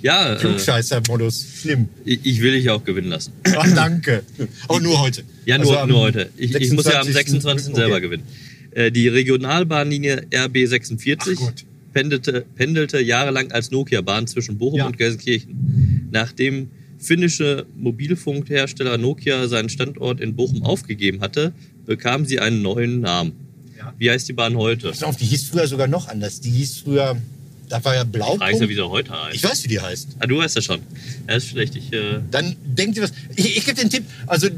Ja, 0.02 0.34
äh, 0.34 0.38
Klugscheißer-Modus, 0.38 1.46
schlimm. 1.62 1.90
ich 2.06 2.20
ich 2.24 2.42
will 2.42 2.54
dich 2.54 2.70
auch 2.70 2.84
gewinnen 2.84 3.10
lassen. 3.10 3.34
Ach, 3.44 3.68
danke. 3.76 4.24
Aber 4.68 4.80
nur 4.80 5.00
heute. 5.02 5.24
Ja, 5.46 5.58
nur, 5.58 5.76
Also 5.78 5.92
nur 5.92 6.00
heute. 6.02 6.30
Ich, 6.38 6.56
ich 6.56 6.72
muss 6.72 6.86
ja 6.86 7.02
am 7.02 7.08
26. 7.12 7.14
26. 7.74 7.76
selber 7.76 7.96
Okay. 7.96 8.02
gewinnen. 8.02 8.24
Äh, 8.72 8.92
Die 8.92 9.08
Regionalbahnlinie 9.08 10.28
RB46 10.32 11.18
Ach 11.20 11.36
Gott. 11.36 11.66
pendelte, 11.94 12.46
pendelte 12.56 13.02
jahrelang 13.02 13.52
als 13.52 13.72
Nokia-Bahn 13.72 14.28
zwischen 14.28 14.58
Bochum 14.58 14.80
Ja. 14.80 14.86
und 14.88 14.98
Gelsenkirchen. 14.98 16.08
Nachdem 16.12 16.70
finnische 16.98 17.66
Mobilfunkhersteller 17.78 18.98
Nokia 18.98 19.48
seinen 19.48 19.70
Standort 19.70 20.20
in 20.22 20.36
Bochum 20.36 20.64
aufgegeben 20.64 21.22
hatte, 21.22 21.54
bekam 21.86 22.26
sie 22.26 22.40
einen 22.40 22.62
neuen 22.62 23.02
Namen. 23.02 23.34
Ja. 23.78 23.94
Wie 23.98 24.10
heißt 24.12 24.28
die 24.30 24.34
Bahn 24.34 24.56
heute? 24.58 24.90
Pass 24.90 25.04
auf, 25.04 25.16
die 25.18 25.26
hieß 25.26 25.46
früher 25.46 25.68
sogar 25.68 25.88
noch 25.88 26.08
anders. 26.10 26.40
Die 26.42 26.50
hieß 26.52 26.80
früher, 26.80 27.18
da 27.70 27.84
war 27.86 27.96
ja 27.96 28.02
Ich 28.04 28.10
Blaupunkt. 28.10 28.42
weiß 28.42 28.60
ja, 28.60 28.68
wie 28.70 28.76
sie 28.76 28.90
heute 28.90 29.12
heißt. 29.12 29.36
Ich 29.36 29.44
weiß, 29.44 29.64
wie 29.64 29.68
die 29.70 29.80
heißt. 29.80 30.08
ah, 30.20 30.26
du 30.28 30.38
weißt 30.38 30.58
das 30.58 30.66
schon. 30.66 30.82
Ja, 31.28 31.36
ist 31.36 31.48
schlecht. 31.50 31.76
Ich, 31.76 31.94
äh, 31.94 32.20
Dann 32.32 32.56
denkt 32.66 32.98
ihr 32.98 33.04
was. 33.04 33.12
Ich, 33.36 33.58
ich 33.58 33.66
gebe 33.66 33.80
den 33.80 33.90
Tipp. 33.90 34.04
Also, 34.28 34.48
äh, 34.48 34.52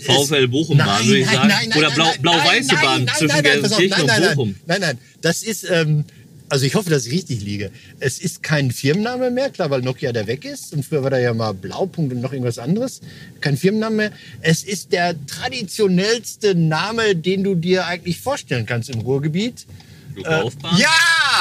VfL 0.00 0.48
Bochum-Bahn, 0.48 1.06
würde 1.06 1.18
ich 1.20 1.26
sagen. 1.26 1.52
Oder 1.76 1.90
Blau- 1.92 2.04
nein, 2.06 2.22
blau-weiße 2.22 2.74
nein, 2.74 2.82
Bahn 2.84 3.04
nein, 3.04 3.14
zwischen 3.16 3.26
nein, 3.34 3.44
nein, 3.44 3.60
Gelsenkirchen 3.62 3.90
nein, 3.90 4.00
und 4.00 4.06
nein, 4.26 4.36
Bochum. 4.36 4.54
Nein, 4.66 4.80
nein, 4.80 4.98
das 5.22 5.42
ist, 5.42 5.64
ähm, 5.70 6.04
also 6.50 6.64
ich 6.64 6.74
hoffe, 6.74 6.88
dass 6.88 7.04
ich 7.06 7.12
richtig 7.12 7.42
liege. 7.42 7.70
Es 8.00 8.18
ist 8.18 8.42
kein 8.42 8.70
Firmenname 8.70 9.30
mehr, 9.30 9.50
klar, 9.50 9.68
weil 9.70 9.82
Nokia 9.82 10.12
da 10.12 10.26
weg 10.26 10.44
ist. 10.46 10.72
Und 10.72 10.84
früher 10.84 11.02
war 11.02 11.10
da 11.10 11.18
ja 11.18 11.34
mal 11.34 11.52
Blaupunkt 11.52 12.12
und 12.12 12.20
noch 12.22 12.32
irgendwas 12.32 12.58
anderes. 12.58 13.00
Kein 13.42 13.56
Firmenname 13.58 13.96
mehr. 13.96 14.12
Es 14.40 14.64
ist 14.64 14.92
der 14.92 15.14
traditionellste 15.26 16.54
Name, 16.54 17.14
den 17.14 17.44
du 17.44 17.54
dir 17.54 17.86
eigentlich 17.86 18.18
vorstellen 18.20 18.64
kannst 18.66 18.88
im 18.90 19.00
Ruhrgebiet. 19.00 19.66
Äh, 20.16 20.22
Ja! 20.78 20.88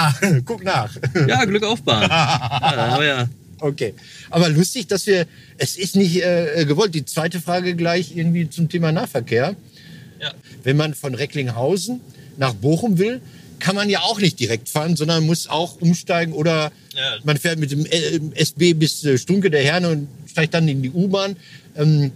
Guck 0.46 0.64
nach. 0.64 0.96
Ja, 1.28 1.46
Glück 1.46 1.64
auf 1.64 1.82
Bahn. 1.84 2.02
ja, 2.10 2.60
aber 2.94 3.06
ja. 3.06 3.30
Okay. 3.60 3.94
Aber 4.30 4.50
lustig, 4.50 4.88
dass 4.88 5.08
wir, 5.08 5.26
es 5.58 5.78
ist 5.78 5.96
nicht 5.96 6.24
äh, 6.24 6.66
gewollt. 6.68 6.94
Die 6.94 7.06
zweite 7.06 7.42
Frage 7.42 7.76
gleich 7.76 8.16
irgendwie 8.16 8.50
zum 8.50 8.70
Thema 8.70 8.92
Nahverkehr. 8.92 9.56
Ja. 10.22 10.34
Wenn 10.64 10.78
man 10.78 10.94
von 10.94 11.16
Recklinghausen 11.16 12.02
nach 12.38 12.54
Bochum 12.54 12.98
will, 12.98 13.22
kann 13.60 13.76
man 13.76 13.90
ja 13.90 14.02
auch 14.02 14.20
nicht 14.20 14.40
direkt 14.40 14.70
fahren, 14.70 14.96
sondern 14.96 15.26
muss 15.26 15.48
auch 15.48 15.82
umsteigen 15.82 16.34
oder 16.34 16.72
Ja. 16.96 17.18
man 17.24 17.38
fährt 17.38 17.58
mit 17.58 17.72
dem 17.72 17.86
äh, 17.86 18.20
SB 18.36 18.74
bis 18.74 19.04
äh, 19.04 19.18
Stunke 19.18 19.50
der 19.50 19.64
Herne 19.64 19.90
und 19.90 20.08
steigt 20.30 20.54
dann 20.54 20.68
in 20.68 20.84
die 20.84 20.92
U-Bahn. 20.92 21.36
Ähm, 21.76 22.12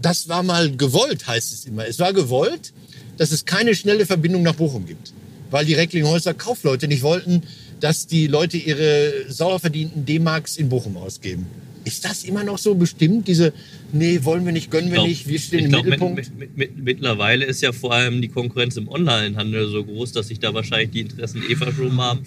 das 0.00 0.28
war 0.28 0.42
mal 0.42 0.70
gewollt, 0.76 1.26
heißt 1.26 1.52
es 1.52 1.64
immer. 1.64 1.86
Es 1.86 1.98
war 1.98 2.12
gewollt, 2.12 2.72
dass 3.16 3.32
es 3.32 3.44
keine 3.44 3.74
schnelle 3.74 4.06
Verbindung 4.06 4.42
nach 4.42 4.54
Bochum 4.54 4.86
gibt. 4.86 5.12
Weil 5.54 5.66
die 5.66 5.74
Recklinghäuser 5.74 6.34
Kaufleute 6.34 6.88
nicht 6.88 7.02
wollten, 7.04 7.42
dass 7.78 8.08
die 8.08 8.26
Leute 8.26 8.56
ihre 8.56 9.12
sauer 9.28 9.60
verdienten 9.60 10.04
D-Marks 10.04 10.56
in 10.56 10.68
Bochum 10.68 10.96
ausgeben. 10.96 11.46
Ist 11.84 12.04
das 12.04 12.24
immer 12.24 12.42
noch 12.42 12.58
so 12.58 12.74
bestimmt? 12.74 13.28
Diese, 13.28 13.52
nee, 13.92 14.18
wollen 14.24 14.44
wir 14.44 14.50
nicht, 14.52 14.68
gönnen 14.72 14.88
wir 14.90 14.96
glaub- 14.96 15.06
nicht, 15.06 15.28
wir 15.28 15.38
stehen 15.38 15.60
ich 15.60 15.64
im 15.66 15.70
glaub, 15.70 15.84
Mittelpunkt? 15.84 16.16
Mit, 16.16 16.38
mit, 16.38 16.56
mit, 16.56 16.84
mittlerweile 16.84 17.44
ist 17.44 17.62
ja 17.62 17.70
vor 17.70 17.92
allem 17.92 18.20
die 18.20 18.26
Konkurrenz 18.26 18.76
im 18.76 18.88
Onlinehandel 18.88 19.68
so 19.68 19.84
groß, 19.84 20.10
dass 20.10 20.26
sich 20.26 20.40
da 20.40 20.52
wahrscheinlich 20.54 20.90
die 20.90 21.00
Interessen 21.02 21.40
eh 21.48 21.54
verschoben 21.54 22.00
haben. 22.00 22.20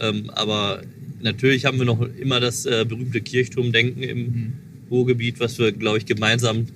Ähm, 0.00 0.30
aber 0.30 0.80
natürlich 1.20 1.66
haben 1.66 1.76
wir 1.78 1.84
noch 1.84 2.00
immer 2.00 2.40
das 2.40 2.64
äh, 2.64 2.86
berühmte 2.88 3.20
Kirchturmdenken 3.20 4.02
im 4.02 4.18
Mhm. 4.18 4.52
Ruhrgebiet, 4.90 5.40
was 5.40 5.58
wir, 5.58 5.72
glaube 5.72 5.98
ich, 5.98 6.06
gemeinsam 6.06 6.68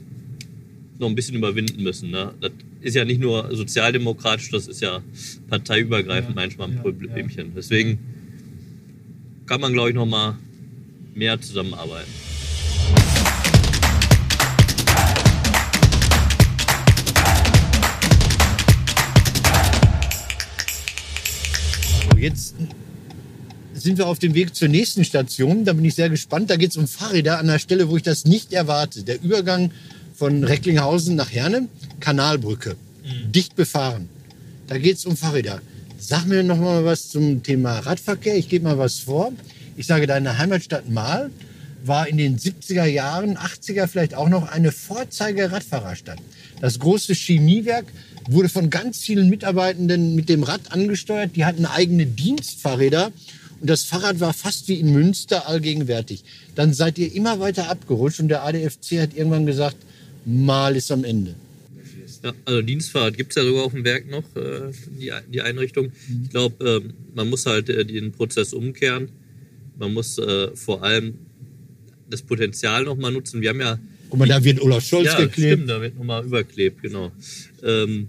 noch 0.98 1.08
ein 1.08 1.14
bisschen 1.14 1.36
überwinden 1.36 1.82
müssen. 1.82 2.10
Ne? 2.10 2.34
Das 2.42 2.50
ist 2.80 2.94
ja 2.94 3.04
nicht 3.04 3.20
nur 3.20 3.54
sozialdemokratisch, 3.54 4.50
das 4.50 4.66
ist 4.66 4.80
ja 4.80 5.02
parteiübergreifend 5.48 6.36
manchmal 6.36 6.70
ein 6.70 6.80
Problemchen. 6.80 7.52
Deswegen 7.56 7.98
kann 9.46 9.60
man, 9.60 9.72
glaube 9.72 9.90
ich, 9.90 9.94
noch 9.94 10.06
mal 10.06 10.38
mehr 11.14 11.40
zusammenarbeiten. 11.40 12.10
Jetzt 22.18 22.56
sind 23.74 23.96
wir 23.96 24.08
auf 24.08 24.18
dem 24.18 24.34
Weg 24.34 24.54
zur 24.54 24.66
nächsten 24.68 25.04
Station. 25.04 25.64
Da 25.64 25.72
bin 25.72 25.84
ich 25.84 25.94
sehr 25.94 26.10
gespannt. 26.10 26.50
Da 26.50 26.56
geht 26.56 26.70
es 26.70 26.76
um 26.76 26.88
Fahrräder 26.88 27.38
an 27.38 27.46
der 27.46 27.60
Stelle, 27.60 27.88
wo 27.88 27.96
ich 27.96 28.02
das 28.02 28.24
nicht 28.24 28.52
erwarte. 28.52 29.04
Der 29.04 29.22
Übergang 29.22 29.70
von 30.18 30.42
Recklinghausen 30.42 31.14
nach 31.14 31.30
Herne, 31.30 31.68
Kanalbrücke, 32.00 32.74
dicht 33.32 33.54
befahren. 33.54 34.08
Da 34.66 34.76
geht 34.76 34.96
es 34.96 35.06
um 35.06 35.16
Fahrräder. 35.16 35.62
Sag 35.96 36.26
mir 36.26 36.42
noch 36.42 36.58
mal 36.58 36.84
was 36.84 37.08
zum 37.08 37.44
Thema 37.44 37.78
Radverkehr. 37.78 38.36
Ich 38.36 38.48
gebe 38.48 38.64
mal 38.64 38.78
was 38.78 38.98
vor. 38.98 39.32
Ich 39.76 39.86
sage, 39.86 40.08
deine 40.08 40.36
Heimatstadt 40.36 40.90
Mahl 40.90 41.30
war 41.84 42.08
in 42.08 42.16
den 42.16 42.36
70er 42.36 42.84
Jahren, 42.84 43.36
80er 43.36 43.86
vielleicht 43.86 44.14
auch 44.14 44.28
noch 44.28 44.48
eine 44.48 44.72
Vorzeige-Radfahrerstadt. 44.72 46.18
Das 46.60 46.80
große 46.80 47.14
Chemiewerk 47.14 47.86
wurde 48.28 48.48
von 48.48 48.70
ganz 48.70 48.98
vielen 48.98 49.28
Mitarbeitenden 49.28 50.16
mit 50.16 50.28
dem 50.28 50.42
Rad 50.42 50.72
angesteuert. 50.72 51.36
Die 51.36 51.44
hatten 51.44 51.64
eigene 51.64 52.06
Dienstfahrräder 52.06 53.12
und 53.60 53.70
das 53.70 53.84
Fahrrad 53.84 54.18
war 54.18 54.32
fast 54.32 54.66
wie 54.66 54.80
in 54.80 54.92
Münster 54.92 55.46
allgegenwärtig. 55.46 56.24
Dann 56.56 56.74
seid 56.74 56.98
ihr 56.98 57.14
immer 57.14 57.38
weiter 57.38 57.70
abgerutscht 57.70 58.18
und 58.18 58.28
der 58.28 58.42
ADFC 58.42 59.00
hat 59.00 59.14
irgendwann 59.14 59.46
gesagt, 59.46 59.76
mal 60.28 60.76
ist 60.76 60.90
am 60.92 61.04
Ende. 61.04 61.34
Ja, 62.22 62.32
also 62.44 62.62
Dienstfahrrad 62.62 63.16
gibt's 63.16 63.36
ja 63.36 63.44
sogar 63.44 63.64
auf 63.64 63.72
dem 63.72 63.84
Werk 63.84 64.10
noch, 64.10 64.24
äh, 64.36 64.72
die, 64.98 65.12
die 65.32 65.40
Einrichtung. 65.40 65.92
Ich 66.24 66.30
glaube, 66.30 66.82
ähm, 66.84 66.92
man 67.14 67.30
muss 67.30 67.46
halt 67.46 67.68
äh, 67.68 67.84
den 67.84 68.12
Prozess 68.12 68.52
umkehren. 68.52 69.08
Man 69.78 69.94
muss 69.94 70.18
äh, 70.18 70.54
vor 70.56 70.82
allem 70.82 71.14
das 72.10 72.22
Potenzial 72.22 72.84
nochmal 72.84 73.12
nutzen. 73.12 73.40
Wir 73.40 73.50
haben 73.50 73.60
ja 73.60 73.78
Guck 74.10 74.18
mal, 74.18 74.28
da 74.28 74.42
wird 74.42 74.60
Olaf 74.62 74.84
Scholz 74.84 75.06
ja, 75.06 75.20
geklebt. 75.20 75.52
stimmt, 75.52 75.70
da 75.70 75.80
wird 75.80 75.96
nochmal 75.96 76.24
überklebt, 76.24 76.82
genau. 76.82 77.12
Ähm, 77.62 78.08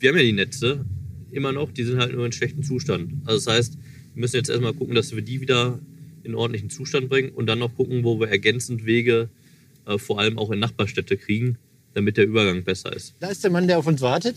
wir 0.00 0.10
haben 0.10 0.16
ja 0.16 0.24
die 0.24 0.32
Netze 0.32 0.84
immer 1.30 1.52
noch, 1.52 1.72
die 1.72 1.84
sind 1.84 1.98
halt 1.98 2.12
nur 2.12 2.26
in 2.26 2.32
schlechtem 2.32 2.62
Zustand. 2.62 3.12
Also 3.24 3.44
das 3.44 3.56
heißt, 3.56 3.74
wir 4.14 4.20
müssen 4.20 4.36
jetzt 4.36 4.50
erstmal 4.50 4.74
gucken, 4.74 4.94
dass 4.94 5.14
wir 5.14 5.22
die 5.22 5.40
wieder 5.40 5.78
in 6.22 6.34
ordentlichen 6.34 6.70
Zustand 6.70 7.08
bringen 7.08 7.30
und 7.30 7.46
dann 7.46 7.60
noch 7.60 7.74
gucken, 7.76 8.02
wo 8.04 8.18
wir 8.18 8.28
ergänzend 8.28 8.84
Wege 8.84 9.28
äh, 9.86 9.98
vor 9.98 10.18
allem 10.20 10.38
auch 10.38 10.50
in 10.50 10.58
Nachbarstädte 10.58 11.16
kriegen, 11.16 11.58
damit 11.94 12.16
der 12.16 12.26
Übergang 12.26 12.62
besser 12.64 12.92
ist. 12.94 13.14
Da 13.20 13.28
ist 13.28 13.42
der 13.44 13.50
Mann, 13.50 13.66
der 13.66 13.78
auf 13.78 13.86
uns 13.86 14.00
wartet. 14.00 14.36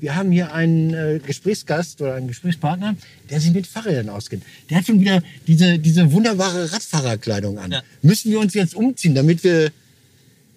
Wir 0.00 0.16
haben 0.16 0.32
hier 0.32 0.52
einen 0.52 0.92
äh, 0.94 1.20
Gesprächsgast 1.24 2.00
oder 2.00 2.14
einen 2.14 2.26
Gesprächspartner, 2.26 2.96
der 3.30 3.40
sich 3.40 3.52
mit 3.52 3.68
Fahrrädern 3.68 4.08
auskennt. 4.08 4.42
Der 4.68 4.78
hat 4.78 4.86
schon 4.86 5.00
wieder 5.00 5.22
diese, 5.46 5.78
diese 5.78 6.10
wunderbare 6.10 6.72
Radfahrerkleidung 6.72 7.58
an. 7.58 7.70
Ja. 7.70 7.82
Müssen 8.02 8.32
wir 8.32 8.40
uns 8.40 8.52
jetzt 8.54 8.74
umziehen, 8.74 9.14
damit 9.14 9.44
wir 9.44 9.70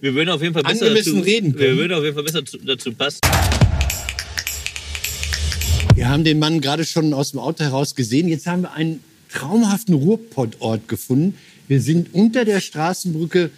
Wir 0.02 0.16
würden 0.16 0.30
auf 0.30 0.42
jeden 0.42 0.56
Fall 0.56 0.64
besser 0.64 0.92
dazu, 0.92 1.20
reden 1.20 1.54
Wir 1.54 1.68
können. 1.68 1.78
würden 1.78 1.94
auf 1.94 2.04
jeden 2.04 2.16
Fall 2.16 2.24
besser 2.24 2.44
zu, 2.44 2.58
dazu 2.58 2.92
passen. 2.94 3.20
Wir 5.94 6.10
haben 6.10 6.24
den 6.24 6.40
Mann 6.40 6.60
gerade 6.60 6.84
schon 6.84 7.14
aus 7.14 7.32
dem 7.32 7.40
Auto 7.40 7.64
heraus 7.64 7.94
gesehen. 7.96 8.28
Jetzt 8.28 8.48
haben 8.48 8.64
wir 8.64 8.74
einen 8.74 9.02
traumhaften 9.32 9.94
Ruhrpottort 9.94 10.88
gefunden. 10.88 11.38
Wir 11.68 11.82
sind 11.82 12.14
unter 12.14 12.46
der 12.46 12.62
Straßenbrücke, 12.62 13.52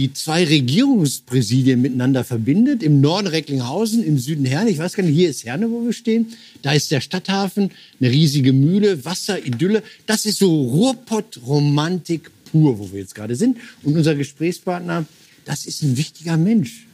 die 0.00 0.14
zwei 0.14 0.44
Regierungspräsidien 0.44 1.82
miteinander 1.82 2.24
verbindet. 2.24 2.82
Im 2.82 3.02
Norden 3.02 3.26
Recklinghausen, 3.26 4.02
im 4.02 4.18
Süden 4.18 4.46
Herne. 4.46 4.70
Ich 4.70 4.78
weiß 4.78 4.94
gar 4.94 5.02
nicht, 5.02 5.14
hier 5.14 5.28
ist 5.28 5.44
Herne, 5.44 5.70
wo 5.70 5.84
wir 5.84 5.92
stehen. 5.92 6.28
Da 6.62 6.72
ist 6.72 6.90
der 6.90 7.02
Stadthafen, 7.02 7.70
eine 8.00 8.10
riesige 8.10 8.54
Mühle, 8.54 9.04
Wasser, 9.04 9.44
Idylle. 9.44 9.82
Das 10.06 10.24
ist 10.24 10.38
so 10.38 10.48
Ruhrpott-Romantik 10.48 12.30
pur, 12.50 12.78
wo 12.78 12.90
wir 12.92 13.00
jetzt 13.00 13.14
gerade 13.14 13.36
sind. 13.36 13.58
Und 13.82 13.94
unser 13.94 14.14
Gesprächspartner, 14.14 15.04
das 15.44 15.66
ist 15.66 15.82
ein 15.82 15.94
wichtiger 15.98 16.38
Mensch. 16.38 16.86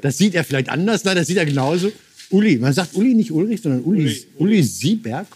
Das 0.00 0.16
sieht 0.16 0.34
er 0.34 0.44
vielleicht 0.44 0.70
anders, 0.70 1.04
nein, 1.04 1.16
das 1.16 1.26
sieht 1.26 1.36
er 1.36 1.44
genauso. 1.44 1.92
Uli, 2.30 2.56
man 2.56 2.72
sagt 2.72 2.94
Uli 2.94 3.12
nicht 3.12 3.32
Ulrich, 3.32 3.60
sondern 3.60 3.82
Uli, 3.82 4.04
Uli, 4.04 4.24
Uli 4.38 4.62
Sieberg 4.62 5.26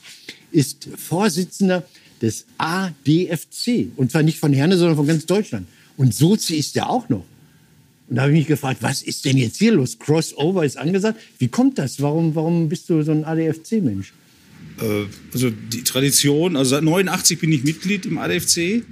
ist 0.51 0.89
Vorsitzender 0.97 1.85
des 2.23 2.47
ADFC. 2.57 3.89
Und 3.97 4.11
zwar 4.11 4.23
nicht 4.23 4.39
von 4.39 4.55
Herne, 4.55 4.79
sondern 4.79 4.97
von 4.97 5.07
ganz 5.07 5.27
Deutschland. 5.27 5.67
Und 5.97 6.15
Sozi 6.15 6.57
ist 6.57 6.77
er 6.77 6.89
auch 6.91 7.09
noch. 7.09 7.25
Und 8.09 8.17
da 8.17 8.23
habe 8.23 8.33
ich 8.33 8.39
mich 8.41 8.47
gefragt, 8.47 8.83
was 8.83 9.03
ist 9.03 9.25
denn 9.25 9.39
jetzt 9.39 9.59
hier 9.59 9.73
los? 9.73 9.99
Crossover 9.99 10.65
ist 10.65 10.77
angesagt. 10.77 11.21
Wie 11.39 11.49
kommt 11.49 11.79
das? 11.79 12.01
Warum, 12.03 12.35
warum 12.35 12.69
bist 12.69 12.91
du 12.91 13.03
so 13.03 13.13
ein 13.13 13.25
ADFC-Mensch? 13.25 14.13
Äh, 14.81 15.05
also 15.33 15.51
die 15.51 15.83
Tradition, 15.83 16.57
also 16.57 16.71
seit 16.71 16.83
89 16.83 17.39
bin 17.39 17.53
ich 17.53 17.65
Mitglied 17.65 18.07
im 18.07 18.19
ADFC. 18.19 18.59
Äh, 18.59 18.83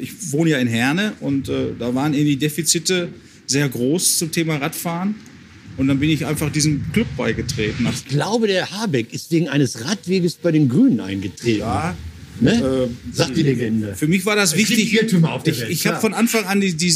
ich 0.00 0.32
wohne 0.32 0.50
ja 0.50 0.58
in 0.58 0.68
Herne 0.68 1.14
und 1.20 1.48
äh, 1.48 1.70
da 1.78 1.94
waren 1.94 2.12
die 2.12 2.36
Defizite 2.36 3.08
sehr 3.46 3.68
groß 3.68 4.18
zum 4.18 4.30
Thema 4.30 4.56
Radfahren. 4.56 5.14
Und 5.76 5.88
dann 5.88 5.98
bin 5.98 6.08
ich 6.08 6.24
einfach 6.24 6.52
diesem 6.52 6.92
Club 6.92 7.08
beigetreten. 7.16 7.88
Ich 7.92 8.04
glaube, 8.06 8.46
der 8.46 8.70
Habeck 8.70 9.12
ist 9.12 9.32
wegen 9.32 9.48
eines 9.48 9.84
Radweges 9.84 10.36
bei 10.36 10.52
den 10.52 10.68
Grünen 10.68 11.00
eingetreten. 11.00 11.58
Ja, 11.58 11.96
Ne? 12.40 12.52
Äh, 12.52 13.14
Sagt 13.14 13.36
die 13.36 13.42
Legende. 13.42 13.94
Für 13.94 14.08
mich 14.08 14.26
war 14.26 14.36
das 14.36 14.52
Es 14.52 14.58
wichtig. 14.58 14.98
auf 15.24 15.42
der 15.42 15.52
ich 15.52 15.60
Welt, 15.60 15.70
ich 15.70 15.86
habe 15.86 16.00
von 16.00 16.14
Anfang 16.14 16.44
an, 16.44 16.60
die, 16.60 16.74
die, 16.74 16.92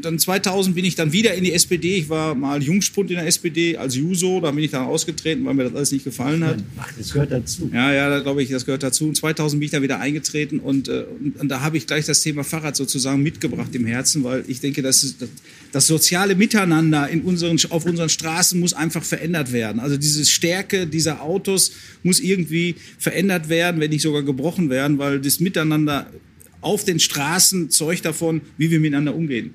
dann 0.00 0.18
2000 0.18 0.74
bin 0.74 0.84
ich 0.84 0.94
dann 0.94 1.12
wieder 1.12 1.34
in 1.34 1.44
die 1.44 1.52
SPD. 1.52 1.96
Ich 1.96 2.08
war 2.08 2.34
mal 2.34 2.62
Jungspund 2.62 3.10
in 3.10 3.16
der 3.16 3.26
SPD 3.26 3.76
als 3.76 3.96
Juso. 3.96 4.40
Da 4.40 4.50
bin 4.50 4.64
ich 4.64 4.70
dann 4.70 4.86
ausgetreten, 4.86 5.44
weil 5.44 5.54
mir 5.54 5.64
das 5.64 5.74
alles 5.74 5.92
nicht 5.92 6.04
gefallen 6.04 6.42
hat. 6.44 6.56
Ach, 6.78 6.90
das 6.96 7.12
gehört 7.12 7.32
dazu. 7.32 7.70
Ja, 7.72 7.92
ja, 7.92 8.08
da 8.08 8.20
glaube 8.20 8.42
ich, 8.42 8.48
das 8.48 8.64
gehört 8.64 8.82
dazu. 8.82 9.08
Und 9.08 9.16
2000 9.16 9.60
bin 9.60 9.66
ich 9.66 9.72
dann 9.72 9.82
wieder 9.82 10.00
eingetreten 10.00 10.58
und, 10.58 10.88
äh, 10.88 11.04
und, 11.20 11.38
und 11.40 11.48
da 11.48 11.60
habe 11.60 11.76
ich 11.76 11.86
gleich 11.86 12.06
das 12.06 12.22
Thema 12.22 12.44
Fahrrad 12.44 12.76
sozusagen 12.76 13.22
mitgebracht 13.22 13.74
im 13.74 13.84
Herzen, 13.86 14.24
weil 14.24 14.44
ich 14.48 14.60
denke, 14.60 14.82
das, 14.82 15.14
das 15.72 15.86
soziale 15.86 16.34
Miteinander 16.34 17.08
in 17.08 17.22
unseren, 17.22 17.58
auf 17.70 17.84
unseren 17.84 18.08
Straßen 18.08 18.58
muss 18.58 18.72
einfach 18.72 19.04
verändert 19.04 19.52
werden. 19.52 19.80
Also 19.80 19.96
diese 19.96 20.24
Stärke 20.24 20.86
dieser 20.86 21.22
Autos 21.22 21.72
muss 22.02 22.20
irgendwie 22.20 22.76
verändert 22.98 23.48
werden, 23.48 23.80
wenn 23.80 23.90
nicht 23.90 24.02
sogar 24.02 24.22
gebrochen 24.22 24.70
werden, 24.70 24.77
weil 24.98 25.20
das 25.20 25.40
Miteinander 25.40 26.10
auf 26.60 26.84
den 26.84 27.00
Straßen 27.00 27.70
zeugt 27.70 28.04
davon, 28.04 28.40
wie 28.56 28.70
wir 28.70 28.80
miteinander 28.80 29.14
umgehen 29.14 29.54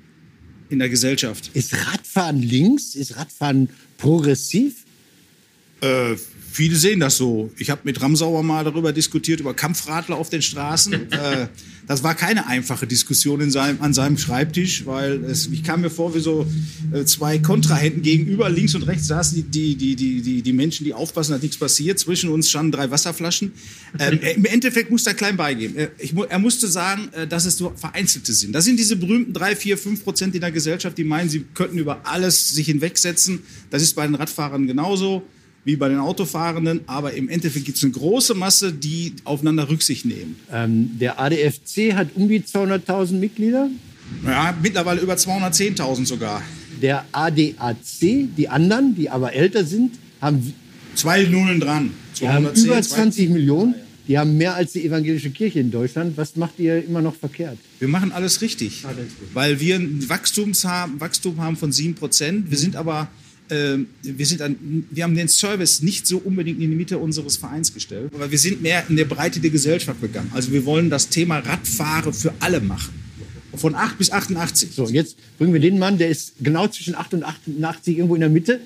in 0.70 0.78
der 0.78 0.88
Gesellschaft. 0.88 1.50
Ist 1.54 1.74
Radfahren 1.74 2.42
links? 2.42 2.94
Ist 2.94 3.16
Radfahren 3.16 3.68
progressiv? 3.98 4.84
Äh, 5.80 6.16
viele 6.54 6.76
sehen 6.76 7.00
das 7.00 7.16
so. 7.16 7.50
Ich 7.58 7.68
habe 7.68 7.80
mit 7.84 8.00
Ramsauer 8.00 8.42
mal 8.44 8.62
darüber 8.64 8.92
diskutiert, 8.92 9.40
über 9.40 9.54
Kampfradler 9.54 10.16
auf 10.16 10.30
den 10.30 10.40
Straßen. 10.40 10.92
äh, 11.10 11.48
das 11.86 12.02
war 12.02 12.14
keine 12.14 12.46
einfache 12.46 12.86
Diskussion 12.86 13.40
in 13.40 13.50
seinem, 13.50 13.82
an 13.82 13.92
seinem 13.92 14.16
Schreibtisch, 14.16 14.86
weil 14.86 15.22
es, 15.24 15.46
ich 15.52 15.64
kam 15.64 15.82
mir 15.82 15.90
vor 15.90 16.14
wie 16.14 16.20
so 16.20 16.46
äh, 16.92 17.04
zwei 17.04 17.38
Kontrahenten 17.38 18.02
gegenüber. 18.02 18.48
Links 18.48 18.74
und 18.74 18.84
rechts 18.84 19.08
saßen 19.08 19.50
die, 19.50 19.74
die, 19.74 19.96
die, 19.96 20.22
die, 20.22 20.42
die 20.42 20.52
Menschen, 20.52 20.84
die 20.84 20.94
aufpassen, 20.94 21.32
dass 21.32 21.42
nichts 21.42 21.58
passiert. 21.58 21.98
Zwischen 21.98 22.30
uns 22.30 22.48
standen 22.48 22.72
drei 22.72 22.90
Wasserflaschen. 22.90 23.52
Ähm, 23.98 24.20
Im 24.36 24.44
Endeffekt 24.44 24.90
muss 24.90 25.06
er 25.06 25.14
klein 25.14 25.36
beigeben. 25.36 25.74
Er, 25.76 25.90
ich, 25.98 26.14
mu- 26.14 26.22
er 26.24 26.38
musste 26.38 26.68
sagen, 26.68 27.08
äh, 27.12 27.26
dass 27.26 27.44
es 27.46 27.58
nur 27.58 27.76
Vereinzelte 27.76 28.32
sind. 28.32 28.52
Das 28.52 28.64
sind 28.64 28.78
diese 28.78 28.96
berühmten 28.96 29.32
drei, 29.32 29.56
vier, 29.56 29.76
fünf 29.76 30.04
Prozent 30.04 30.34
in 30.36 30.40
der 30.40 30.52
Gesellschaft, 30.52 30.96
die 30.96 31.04
meinen, 31.04 31.28
sie 31.28 31.44
könnten 31.52 31.78
über 31.78 32.06
alles 32.06 32.50
sich 32.50 32.66
hinwegsetzen. 32.66 33.40
Das 33.70 33.82
ist 33.82 33.94
bei 33.94 34.06
den 34.06 34.14
Radfahrern 34.14 34.66
genauso 34.66 35.22
wie 35.64 35.76
bei 35.76 35.88
den 35.88 35.98
Autofahrenden, 35.98 36.80
aber 36.86 37.14
im 37.14 37.28
Endeffekt 37.28 37.64
gibt 37.64 37.78
es 37.78 37.84
eine 37.84 37.92
große 37.92 38.34
Masse, 38.34 38.72
die 38.72 39.14
aufeinander 39.24 39.68
Rücksicht 39.68 40.04
nehmen. 40.04 40.36
Ähm, 40.52 40.90
der 41.00 41.18
ADFC 41.20 41.94
hat 41.94 42.08
um 42.14 42.28
die 42.28 42.40
200.000 42.40 43.12
Mitglieder. 43.14 43.68
Ja, 44.26 44.54
mittlerweile 44.62 45.00
über 45.00 45.14
210.000 45.14 46.04
sogar. 46.06 46.42
Der 46.82 47.04
ADAC, 47.12 47.76
die 48.36 48.48
anderen, 48.48 48.94
die 48.94 49.08
aber 49.08 49.32
älter 49.32 49.64
sind, 49.64 49.92
haben, 50.20 50.52
Zwei 50.94 51.24
Nullen 51.24 51.60
dran. 51.60 51.90
die 52.20 52.28
haben 52.28 52.44
210, 52.44 52.64
über 52.66 52.82
zwei- 52.82 52.96
20 52.96 53.30
Millionen. 53.30 53.74
Die 54.06 54.18
haben 54.18 54.36
mehr 54.36 54.54
als 54.54 54.72
die 54.72 54.84
evangelische 54.84 55.30
Kirche 55.30 55.60
in 55.60 55.70
Deutschland. 55.70 56.18
Was 56.18 56.36
macht 56.36 56.58
ihr 56.58 56.84
immer 56.84 57.00
noch 57.00 57.14
verkehrt? 57.16 57.56
Wir 57.78 57.88
machen 57.88 58.12
alles 58.12 58.42
richtig, 58.42 58.84
weil 59.32 59.60
wir 59.60 59.76
ein 59.76 60.06
Wachstum 60.10 60.52
haben 61.38 61.56
von 61.56 61.72
7%. 61.72 62.50
Wir 62.50 62.58
sind 62.58 62.76
aber, 62.76 63.08
wir, 63.48 64.26
sind 64.26 64.40
ein, 64.40 64.86
wir 64.90 65.04
haben 65.04 65.14
den 65.14 65.28
Service 65.28 65.82
nicht 65.82 66.06
so 66.06 66.18
unbedingt 66.18 66.60
in 66.62 66.70
die 66.70 66.76
Mitte 66.76 66.98
unseres 66.98 67.36
Vereins 67.36 67.74
gestellt, 67.74 68.10
aber 68.14 68.30
wir 68.30 68.38
sind 68.38 68.62
mehr 68.62 68.84
in 68.88 68.96
der 68.96 69.04
Breite 69.04 69.38
der 69.40 69.50
Gesellschaft 69.50 70.00
gegangen. 70.00 70.30
Also 70.34 70.50
wir 70.52 70.64
wollen 70.64 70.88
das 70.88 71.08
Thema 71.08 71.40
Radfahren 71.40 72.12
für 72.12 72.32
alle 72.40 72.60
machen. 72.60 72.94
Von 73.54 73.74
8 73.74 73.98
bis 73.98 74.10
88. 74.10 74.70
So, 74.74 74.88
jetzt 74.88 75.16
bringen 75.38 75.52
wir 75.52 75.60
den 75.60 75.78
Mann, 75.78 75.98
der 75.98 76.08
ist 76.08 76.34
genau 76.40 76.66
zwischen 76.68 76.94
8 76.94 77.14
und 77.14 77.22
88 77.22 77.98
irgendwo 77.98 78.14
in 78.14 78.20
der 78.20 78.30
Mitte. 78.30 78.60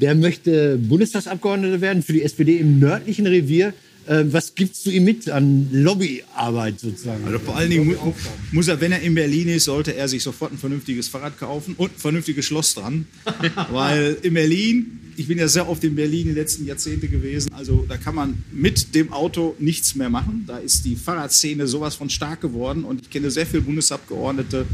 Der 0.00 0.14
möchte 0.14 0.78
Bundestagsabgeordneter 0.78 1.80
werden 1.80 2.02
für 2.02 2.14
die 2.14 2.22
SPD 2.22 2.56
im 2.56 2.78
nördlichen 2.78 3.26
Revier. 3.26 3.74
Äh, 4.06 4.24
was 4.32 4.54
gibst 4.54 4.84
du 4.84 4.90
ihm 4.90 5.04
mit 5.04 5.28
an 5.28 5.68
Lobbyarbeit 5.70 6.80
sozusagen? 6.80 7.24
Also 7.24 7.38
vor 7.38 7.56
allen 7.56 7.70
Dingen 7.70 7.86
mu 7.86 8.12
muss 8.50 8.68
er, 8.68 8.80
wenn 8.80 8.92
er 8.92 9.00
in 9.00 9.14
Berlin 9.14 9.48
ist, 9.48 9.64
sollte 9.64 9.94
er 9.94 10.08
sich 10.08 10.22
sofort 10.22 10.52
ein 10.52 10.58
vernünftiges 10.58 11.08
Fahrrad 11.08 11.38
kaufen 11.38 11.74
und 11.76 11.92
ein 11.92 11.98
vernünftiges 11.98 12.44
Schloss 12.44 12.74
dran. 12.74 13.06
Weil 13.70 14.16
in 14.22 14.34
Berlin, 14.34 15.00
ich 15.16 15.28
bin 15.28 15.38
ja 15.38 15.46
sehr 15.46 15.68
oft 15.68 15.84
in 15.84 15.94
Berlin 15.94 16.26
die 16.26 16.32
letzten 16.32 16.66
Jahrzehnte 16.66 17.06
gewesen, 17.06 17.52
also 17.52 17.84
da 17.88 17.96
kann 17.96 18.14
man 18.14 18.42
mit 18.50 18.94
dem 18.94 19.12
Auto 19.12 19.54
nichts 19.60 19.94
mehr 19.94 20.10
machen. 20.10 20.44
Da 20.46 20.58
ist 20.58 20.84
die 20.84 20.96
Fahrradszene 20.96 21.68
sowas 21.68 21.94
von 21.94 22.10
stark 22.10 22.40
geworden 22.40 22.84
und 22.84 23.02
ich 23.02 23.10
kenne 23.10 23.30
sehr 23.30 23.46
viele 23.46 23.62
Bundesabgeordnete, 23.62 24.66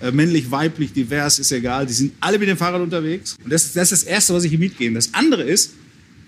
äh, 0.00 0.10
männlich, 0.10 0.50
weiblich, 0.50 0.94
divers, 0.94 1.38
ist 1.38 1.52
egal, 1.52 1.84
die 1.86 1.92
sind 1.92 2.14
alle 2.20 2.38
mit 2.38 2.48
dem 2.48 2.56
Fahrrad 2.56 2.80
unterwegs. 2.80 3.36
Und 3.44 3.52
das, 3.52 3.74
das 3.74 3.92
ist 3.92 4.04
das 4.04 4.10
Erste, 4.10 4.32
was 4.32 4.44
ich 4.44 4.52
ihm 4.54 4.60
mitgebe. 4.60 4.94
Das 4.94 5.12
andere 5.12 5.42
ist, 5.42 5.72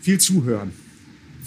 viel 0.02 0.18
zuhören 0.18 0.81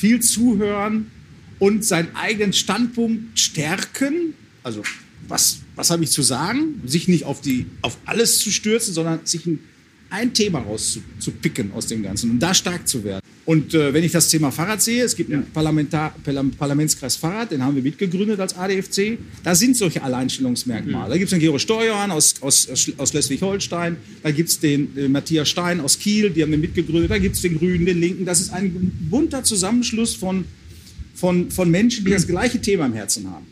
viel 0.06 0.22
zuhören 0.22 1.10
und 1.58 1.84
seinen 1.84 2.16
eigenen 2.16 2.54
Standpunkt 2.54 3.40
stärken. 3.40 4.36
Also 4.62 4.84
was, 5.28 5.62
was 5.76 5.90
habe 5.90 6.04
ich 6.04 6.12
zu 6.12 6.22
sagen? 6.22 6.80
Sich 6.86 7.08
nicht 7.08 7.24
auf, 7.24 7.42
die, 7.42 7.66
auf 7.82 7.98
alles 8.06 8.38
zu 8.38 8.52
stürzen, 8.52 8.94
sondern 8.94 9.26
sich 9.26 9.48
ein, 9.48 9.60
ein 10.16 10.34
Thema 10.34 10.60
rauszupicken 10.60 11.74
aus 11.74 11.88
dem 11.88 12.02
Ganzen 12.02 12.32
und 12.32 12.40
da 12.40 12.54
stark 12.54 12.88
zu 12.88 13.04
werden. 13.04 13.22
Und 13.46 13.74
äh, 13.74 13.94
wenn 13.94 14.04
ich 14.04 14.14
das 14.14 14.30
Thema 14.30 14.50
Fahrrad 14.50 14.82
sehe, 14.82 15.04
es 15.04 15.16
gibt 15.16 15.32
einen 15.32 15.46
Parlamentar 15.52 16.16
Parlam- 16.24 16.52
Parlamentskreis 16.52 17.18
Fahrrad, 17.18 17.52
den 17.52 17.62
haben 17.62 17.76
wir 17.76 17.84
mitgegründet 17.84 18.40
als 18.40 18.56
ADFC. 18.56 19.18
Da 19.44 19.54
sind 19.54 19.76
solche 19.76 20.02
Alleinstellungsmerkmale. 20.02 21.10
Da 21.10 21.18
gibt 21.18 21.26
es 21.26 21.30
den 21.32 21.40
Gero 21.40 21.60
Steuern 21.60 22.12
aus, 22.12 22.42
aus, 22.42 22.68
aus 22.98 23.10
Schleswig-Holstein, 23.10 23.98
da 24.24 24.32
gibt 24.32 24.50
es 24.50 24.60
den 24.60 24.98
äh, 24.98 25.08
Matthias 25.10 25.50
Stein 25.50 25.82
aus 25.82 26.00
Kiel, 26.00 26.30
die 26.30 26.42
haben 26.42 26.52
den 26.52 26.62
mitgegründet, 26.62 27.12
da 27.12 27.18
gibt 27.18 27.36
es 27.36 27.42
den 27.42 27.58
Grünen, 27.58 27.86
den 27.86 28.00
Linken. 28.00 28.26
Das 28.26 28.40
ist 28.40 28.52
ein 28.52 28.92
bunter 29.10 29.44
Zusammenschluss 29.44 30.16
von, 30.16 30.46
von, 31.14 31.52
von 31.52 31.70
Menschen, 31.70 32.06
die 32.06 32.12
das 32.12 32.26
gleiche 32.26 32.62
Thema 32.62 32.86
im 32.86 32.94
Herzen 32.94 33.30
haben. 33.30 33.46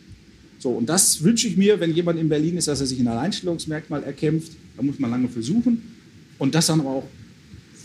So, 0.60 0.70
und 0.70 0.88
das 0.88 1.24
wünsche 1.24 1.48
ich 1.50 1.58
mir, 1.58 1.82
wenn 1.82 1.94
jemand 1.94 2.20
in 2.20 2.30
Berlin 2.30 2.56
ist, 2.56 2.70
dass 2.70 2.80
er 2.80 2.88
sich 2.88 3.00
ein 3.00 3.08
Alleinstellungsmerkmal 3.08 4.02
erkämpft. 4.04 4.54
Da 4.78 4.82
muss 4.82 4.98
man 4.98 5.12
lange 5.12 5.28
versuchen 5.28 5.93
und 6.44 6.54
das 6.54 6.68
dann 6.68 6.82
aber 6.82 6.90
auch 6.90 7.08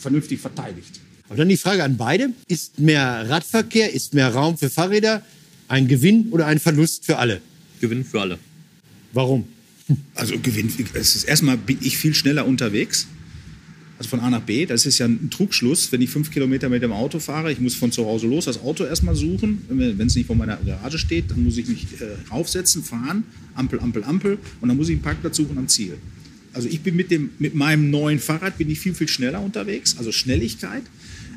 vernünftig 0.00 0.40
verteidigt. 0.40 0.98
Aber 1.28 1.36
dann 1.36 1.48
die 1.48 1.56
Frage 1.56 1.84
an 1.84 1.96
beide. 1.96 2.30
Ist 2.48 2.80
mehr 2.80 3.30
Radverkehr, 3.30 3.92
ist 3.94 4.14
mehr 4.14 4.34
Raum 4.34 4.58
für 4.58 4.68
Fahrräder 4.68 5.22
ein 5.68 5.86
Gewinn 5.86 6.30
oder 6.32 6.46
ein 6.46 6.58
Verlust 6.58 7.06
für 7.06 7.18
alle? 7.18 7.40
Gewinn 7.80 8.04
für 8.04 8.20
alle. 8.20 8.36
Warum? 9.12 9.44
Also 10.16 10.34
Gewinn, 10.42 10.72
es 10.94 11.14
ist 11.14 11.24
erstmal 11.24 11.56
bin 11.56 11.78
ich 11.82 11.98
viel 11.98 12.14
schneller 12.14 12.46
unterwegs. 12.46 13.06
Also 13.96 14.10
von 14.10 14.20
A 14.20 14.28
nach 14.28 14.42
B, 14.42 14.66
das 14.66 14.86
ist 14.86 14.98
ja 14.98 15.06
ein 15.06 15.30
Trugschluss, 15.30 15.92
wenn 15.92 16.02
ich 16.02 16.10
fünf 16.10 16.32
Kilometer 16.32 16.68
mit 16.68 16.82
dem 16.82 16.92
Auto 16.92 17.20
fahre. 17.20 17.52
Ich 17.52 17.60
muss 17.60 17.76
von 17.76 17.92
zu 17.92 18.06
Hause 18.06 18.26
los 18.26 18.46
das 18.46 18.60
Auto 18.60 18.84
erstmal 18.84 19.14
suchen. 19.14 19.62
Wenn 19.68 20.06
es 20.06 20.16
nicht 20.16 20.26
vor 20.26 20.36
meiner 20.36 20.56
Garage 20.56 20.98
steht, 20.98 21.30
dann 21.30 21.44
muss 21.44 21.56
ich 21.58 21.68
mich 21.68 21.86
äh, 22.00 22.06
aufsetzen, 22.30 22.82
fahren, 22.82 23.22
Ampel, 23.54 23.78
Ampel, 23.78 24.02
Ampel 24.02 24.38
und 24.60 24.68
dann 24.68 24.76
muss 24.76 24.88
ich 24.88 24.94
einen 24.94 25.02
Parkplatz 25.02 25.36
suchen 25.36 25.56
am 25.58 25.68
Ziel. 25.68 25.96
Also 26.58 26.68
ich 26.68 26.80
bin 26.80 26.96
mit, 26.96 27.12
dem, 27.12 27.30
mit 27.38 27.54
meinem 27.54 27.88
neuen 27.88 28.18
Fahrrad 28.18 28.58
bin 28.58 28.68
ich 28.68 28.80
viel, 28.80 28.92
viel 28.92 29.06
schneller 29.06 29.40
unterwegs, 29.40 29.94
also 29.96 30.10
Schnelligkeit. 30.10 30.82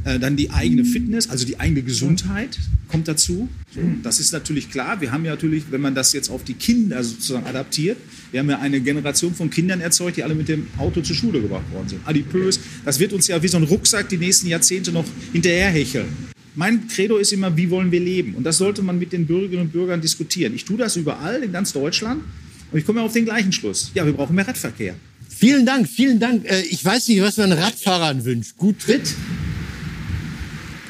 Äh, 0.03 0.17
dann 0.17 0.35
die 0.35 0.49
eigene 0.49 0.83
Fitness, 0.83 1.29
also 1.29 1.45
die 1.45 1.59
eigene 1.59 1.83
Gesundheit 1.83 2.57
kommt 2.87 3.07
dazu. 3.07 3.47
Das 4.01 4.19
ist 4.19 4.31
natürlich 4.31 4.71
klar. 4.71 4.99
Wir 4.99 5.11
haben 5.11 5.23
ja 5.23 5.29
natürlich, 5.29 5.65
wenn 5.69 5.79
man 5.79 5.93
das 5.93 6.11
jetzt 6.13 6.31
auf 6.31 6.43
die 6.43 6.55
Kinder 6.55 7.03
sozusagen 7.03 7.45
adaptiert, 7.45 7.97
wir 8.31 8.39
haben 8.39 8.49
ja 8.49 8.57
eine 8.57 8.81
Generation 8.81 9.35
von 9.35 9.51
Kindern 9.51 9.79
erzeugt, 9.79 10.17
die 10.17 10.23
alle 10.23 10.33
mit 10.33 10.47
dem 10.47 10.65
Auto 10.79 11.01
zur 11.01 11.15
Schule 11.15 11.39
gebracht 11.39 11.71
worden 11.71 11.87
sind. 11.87 12.01
Adipös, 12.03 12.59
das 12.83 12.99
wird 12.99 13.13
uns 13.13 13.27
ja 13.27 13.43
wie 13.43 13.47
so 13.47 13.57
ein 13.57 13.63
Rucksack 13.63 14.09
die 14.09 14.17
nächsten 14.17 14.47
Jahrzehnte 14.47 14.91
noch 14.91 15.05
hinterherhecheln. 15.33 16.07
mein 16.55 16.87
Credo 16.87 17.17
ist 17.17 17.31
immer, 17.31 17.55
wie 17.55 17.69
wollen 17.69 17.91
wir 17.91 17.99
leben? 17.99 18.33
Und 18.33 18.43
das 18.43 18.57
sollte 18.57 18.81
man 18.81 18.97
mit 18.97 19.13
den 19.13 19.27
Bürgerinnen 19.27 19.67
und 19.67 19.71
Bürgern 19.71 20.01
diskutieren. 20.01 20.55
Ich 20.55 20.65
tue 20.65 20.77
das 20.77 20.95
überall 20.95 21.43
in 21.43 21.51
ganz 21.51 21.73
Deutschland 21.73 22.23
und 22.71 22.79
ich 22.79 22.85
komme 22.87 23.01
auf 23.01 23.13
den 23.13 23.25
gleichen 23.25 23.51
Schluss. 23.51 23.91
Ja, 23.93 24.03
wir 24.03 24.13
brauchen 24.13 24.35
mehr 24.35 24.47
Radverkehr. 24.47 24.95
Vielen 25.41 25.65
Dank, 25.65 25.89
vielen 25.89 26.19
Dank. 26.19 26.45
Äh, 26.45 26.61
Ich 26.69 26.85
weiß 26.85 27.07
nicht, 27.07 27.19
was 27.23 27.35
man 27.37 27.51
Radfahrern 27.51 28.23
wünscht. 28.23 28.55
Gut 28.57 28.77
Tritt? 28.79 29.07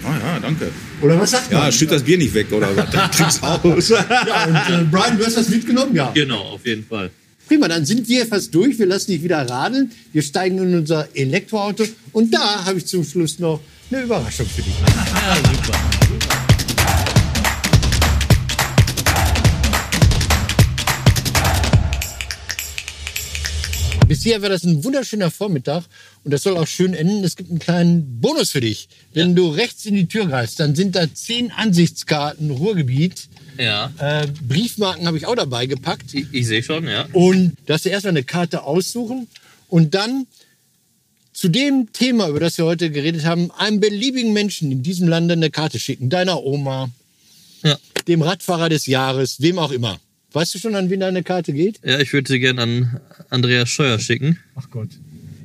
Ah 0.03 0.17
ja, 0.21 0.39
danke. 0.41 0.69
Oder 1.01 1.17
was 1.21 1.31
sagt 1.31 1.53
man? 1.53 1.61
Ja, 1.63 1.71
schütt 1.71 1.89
das 1.89 2.03
Bier 2.03 2.17
nicht 2.17 2.33
weg 2.33 2.51
oder 2.51 2.75
was? 2.75 2.89
Dann 2.89 3.09
trink's 3.11 3.41
aus. 3.43 3.87
Ja, 3.89 3.99
und 4.47 4.55
äh, 4.55 4.83
Brian, 4.91 5.17
du 5.17 5.25
hast 5.25 5.37
das 5.37 5.47
mitgenommen? 5.47 5.95
Ja. 5.95 6.11
Genau, 6.13 6.41
auf 6.55 6.65
jeden 6.65 6.85
Fall. 6.85 7.11
Prima, 7.47 7.69
dann 7.69 7.85
sind 7.85 8.09
wir 8.09 8.25
fast 8.25 8.53
durch. 8.53 8.77
Wir 8.77 8.87
lassen 8.87 9.11
dich 9.11 9.23
wieder 9.23 9.49
radeln. 9.49 9.89
Wir 10.11 10.21
steigen 10.21 10.57
in 10.57 10.75
unser 10.79 11.07
Elektroauto. 11.15 11.85
Und 12.11 12.33
da 12.33 12.65
habe 12.65 12.77
ich 12.79 12.85
zum 12.87 13.05
Schluss 13.05 13.39
noch 13.39 13.61
eine 13.89 14.01
Überraschung 14.03 14.47
für 14.47 14.61
dich. 14.63 14.73
Ja, 14.81 15.35
super. 15.37 16.00
Bisher 24.11 24.41
war 24.41 24.49
das 24.49 24.65
ein 24.65 24.83
wunderschöner 24.83 25.31
Vormittag 25.31 25.85
und 26.25 26.31
das 26.31 26.43
soll 26.43 26.57
auch 26.57 26.67
schön 26.67 26.93
enden. 26.93 27.23
Es 27.23 27.37
gibt 27.37 27.49
einen 27.49 27.59
kleinen 27.59 28.19
Bonus 28.19 28.51
für 28.51 28.59
dich. 28.59 28.89
Wenn 29.13 29.35
du 29.35 29.47
rechts 29.47 29.85
in 29.85 29.95
die 29.95 30.05
Tür 30.05 30.25
greifst, 30.25 30.59
dann 30.59 30.75
sind 30.75 30.97
da 30.97 31.05
zehn 31.13 31.49
Ansichtskarten 31.53 32.51
Ruhrgebiet. 32.51 33.29
Ja, 33.57 33.89
Äh, 33.99 34.27
Briefmarken 34.45 35.07
habe 35.07 35.15
ich 35.15 35.25
auch 35.27 35.35
dabei 35.35 35.65
gepackt. 35.65 36.13
ich, 36.13 36.25
ich 36.33 36.45
sehe 36.45 36.61
schon, 36.61 36.89
ja. 36.89 37.07
Und 37.13 37.53
darfst 37.67 37.85
du 37.85 37.89
erstmal 37.89 38.09
eine 38.11 38.23
Karte 38.25 38.63
aussuchen 38.63 39.27
und 39.69 39.95
dann 39.95 40.27
zu 41.31 41.47
dem 41.47 41.93
Thema, 41.93 42.27
über 42.27 42.41
das 42.41 42.57
wir 42.57 42.65
heute 42.65 42.91
geredet 42.91 43.23
haben, 43.23 43.49
einem 43.51 43.79
beliebigen 43.79 44.33
Menschen 44.33 44.73
in 44.73 44.83
diesem 44.83 45.07
Lande 45.07 45.35
eine 45.35 45.51
Karte 45.51 45.79
schicken. 45.79 46.09
Deiner 46.09 46.43
Oma, 46.43 46.89
Ja, 47.63 47.77
dem 48.09 48.21
Radfahrer 48.23 48.67
des 48.67 48.87
Jahres, 48.87 49.39
wem 49.39 49.57
auch 49.57 49.71
immer. 49.71 50.01
Weißt 50.33 50.55
du 50.55 50.59
schon, 50.59 50.75
an 50.75 50.89
wen 50.89 51.01
deine 51.01 51.23
Karte 51.23 51.51
geht? 51.51 51.79
ja 51.83 51.99
ich 51.99 52.13
würde 52.13 52.31
sie 52.31 52.39
gerne 52.39 52.61
an 52.61 53.01
Andreas 53.29 53.69
Scheuer 53.69 53.99
schicken. 53.99 54.39
Ach 54.55 54.69
Gott. 54.69 54.89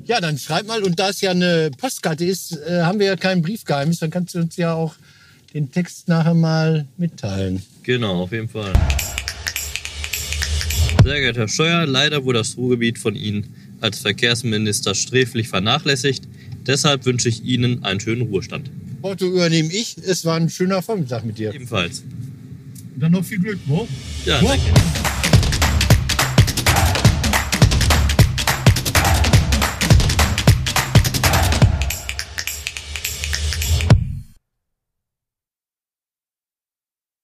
Ja, 0.04 0.20
dann 0.20 0.38
schreib 0.38 0.66
mal. 0.68 0.84
Und 0.84 1.00
da 1.00 1.08
es 1.08 1.20
ja 1.20 1.32
eine 1.32 1.72
Postkarte 1.76 2.24
ist, 2.24 2.52
äh, 2.52 2.82
haben 2.82 3.00
wir 3.00 3.06
ja 3.06 3.16
kein 3.16 3.42
Briefgeheimnis. 3.42 3.98
Dann 3.98 4.10
kannst 4.10 4.34
du 4.36 4.38
uns 4.38 4.56
ja 4.56 4.74
auch 4.74 4.94
den 5.54 5.72
Text 5.72 6.06
nachher 6.06 6.34
mal 6.34 6.86
mitteilen. 6.96 7.62
Genau, 7.82 8.22
auf 8.22 8.30
jeden 8.30 8.48
Fall. 8.48 8.72
Sehr 11.02 11.20
geehrter 11.20 11.40
Herr 11.40 11.48
Scheuer, 11.48 11.86
leider 11.86 12.24
wurde 12.24 12.38
das 12.38 12.56
Ruhrgebiet 12.56 12.98
von 12.98 13.14
Ihnen 13.16 13.46
als 13.80 14.00
Verkehrsminister 14.00 14.94
sträflich 14.94 15.48
vernachlässigt. 15.48 16.24
Deshalb 16.66 17.04
wünsche 17.06 17.28
ich 17.28 17.44
Ihnen 17.44 17.84
einen 17.84 18.00
schönen 18.00 18.22
Ruhestand. 18.22 18.70
Porto 19.02 19.26
übernehme 19.26 19.72
ich. 19.72 19.96
Es 19.98 20.24
war 20.24 20.36
ein 20.36 20.50
schöner 20.50 20.82
Vormittag 20.82 21.24
mit 21.24 21.38
dir. 21.38 21.54
Ebenfalls. 21.54 22.02
Dann 22.98 23.12
noch 23.12 23.22
viel 23.24 23.38
Glück, 23.38 23.58
wo? 23.66 23.86
Ja, 24.24 24.40
Wo? 24.40 24.48
danke. 24.48 25.15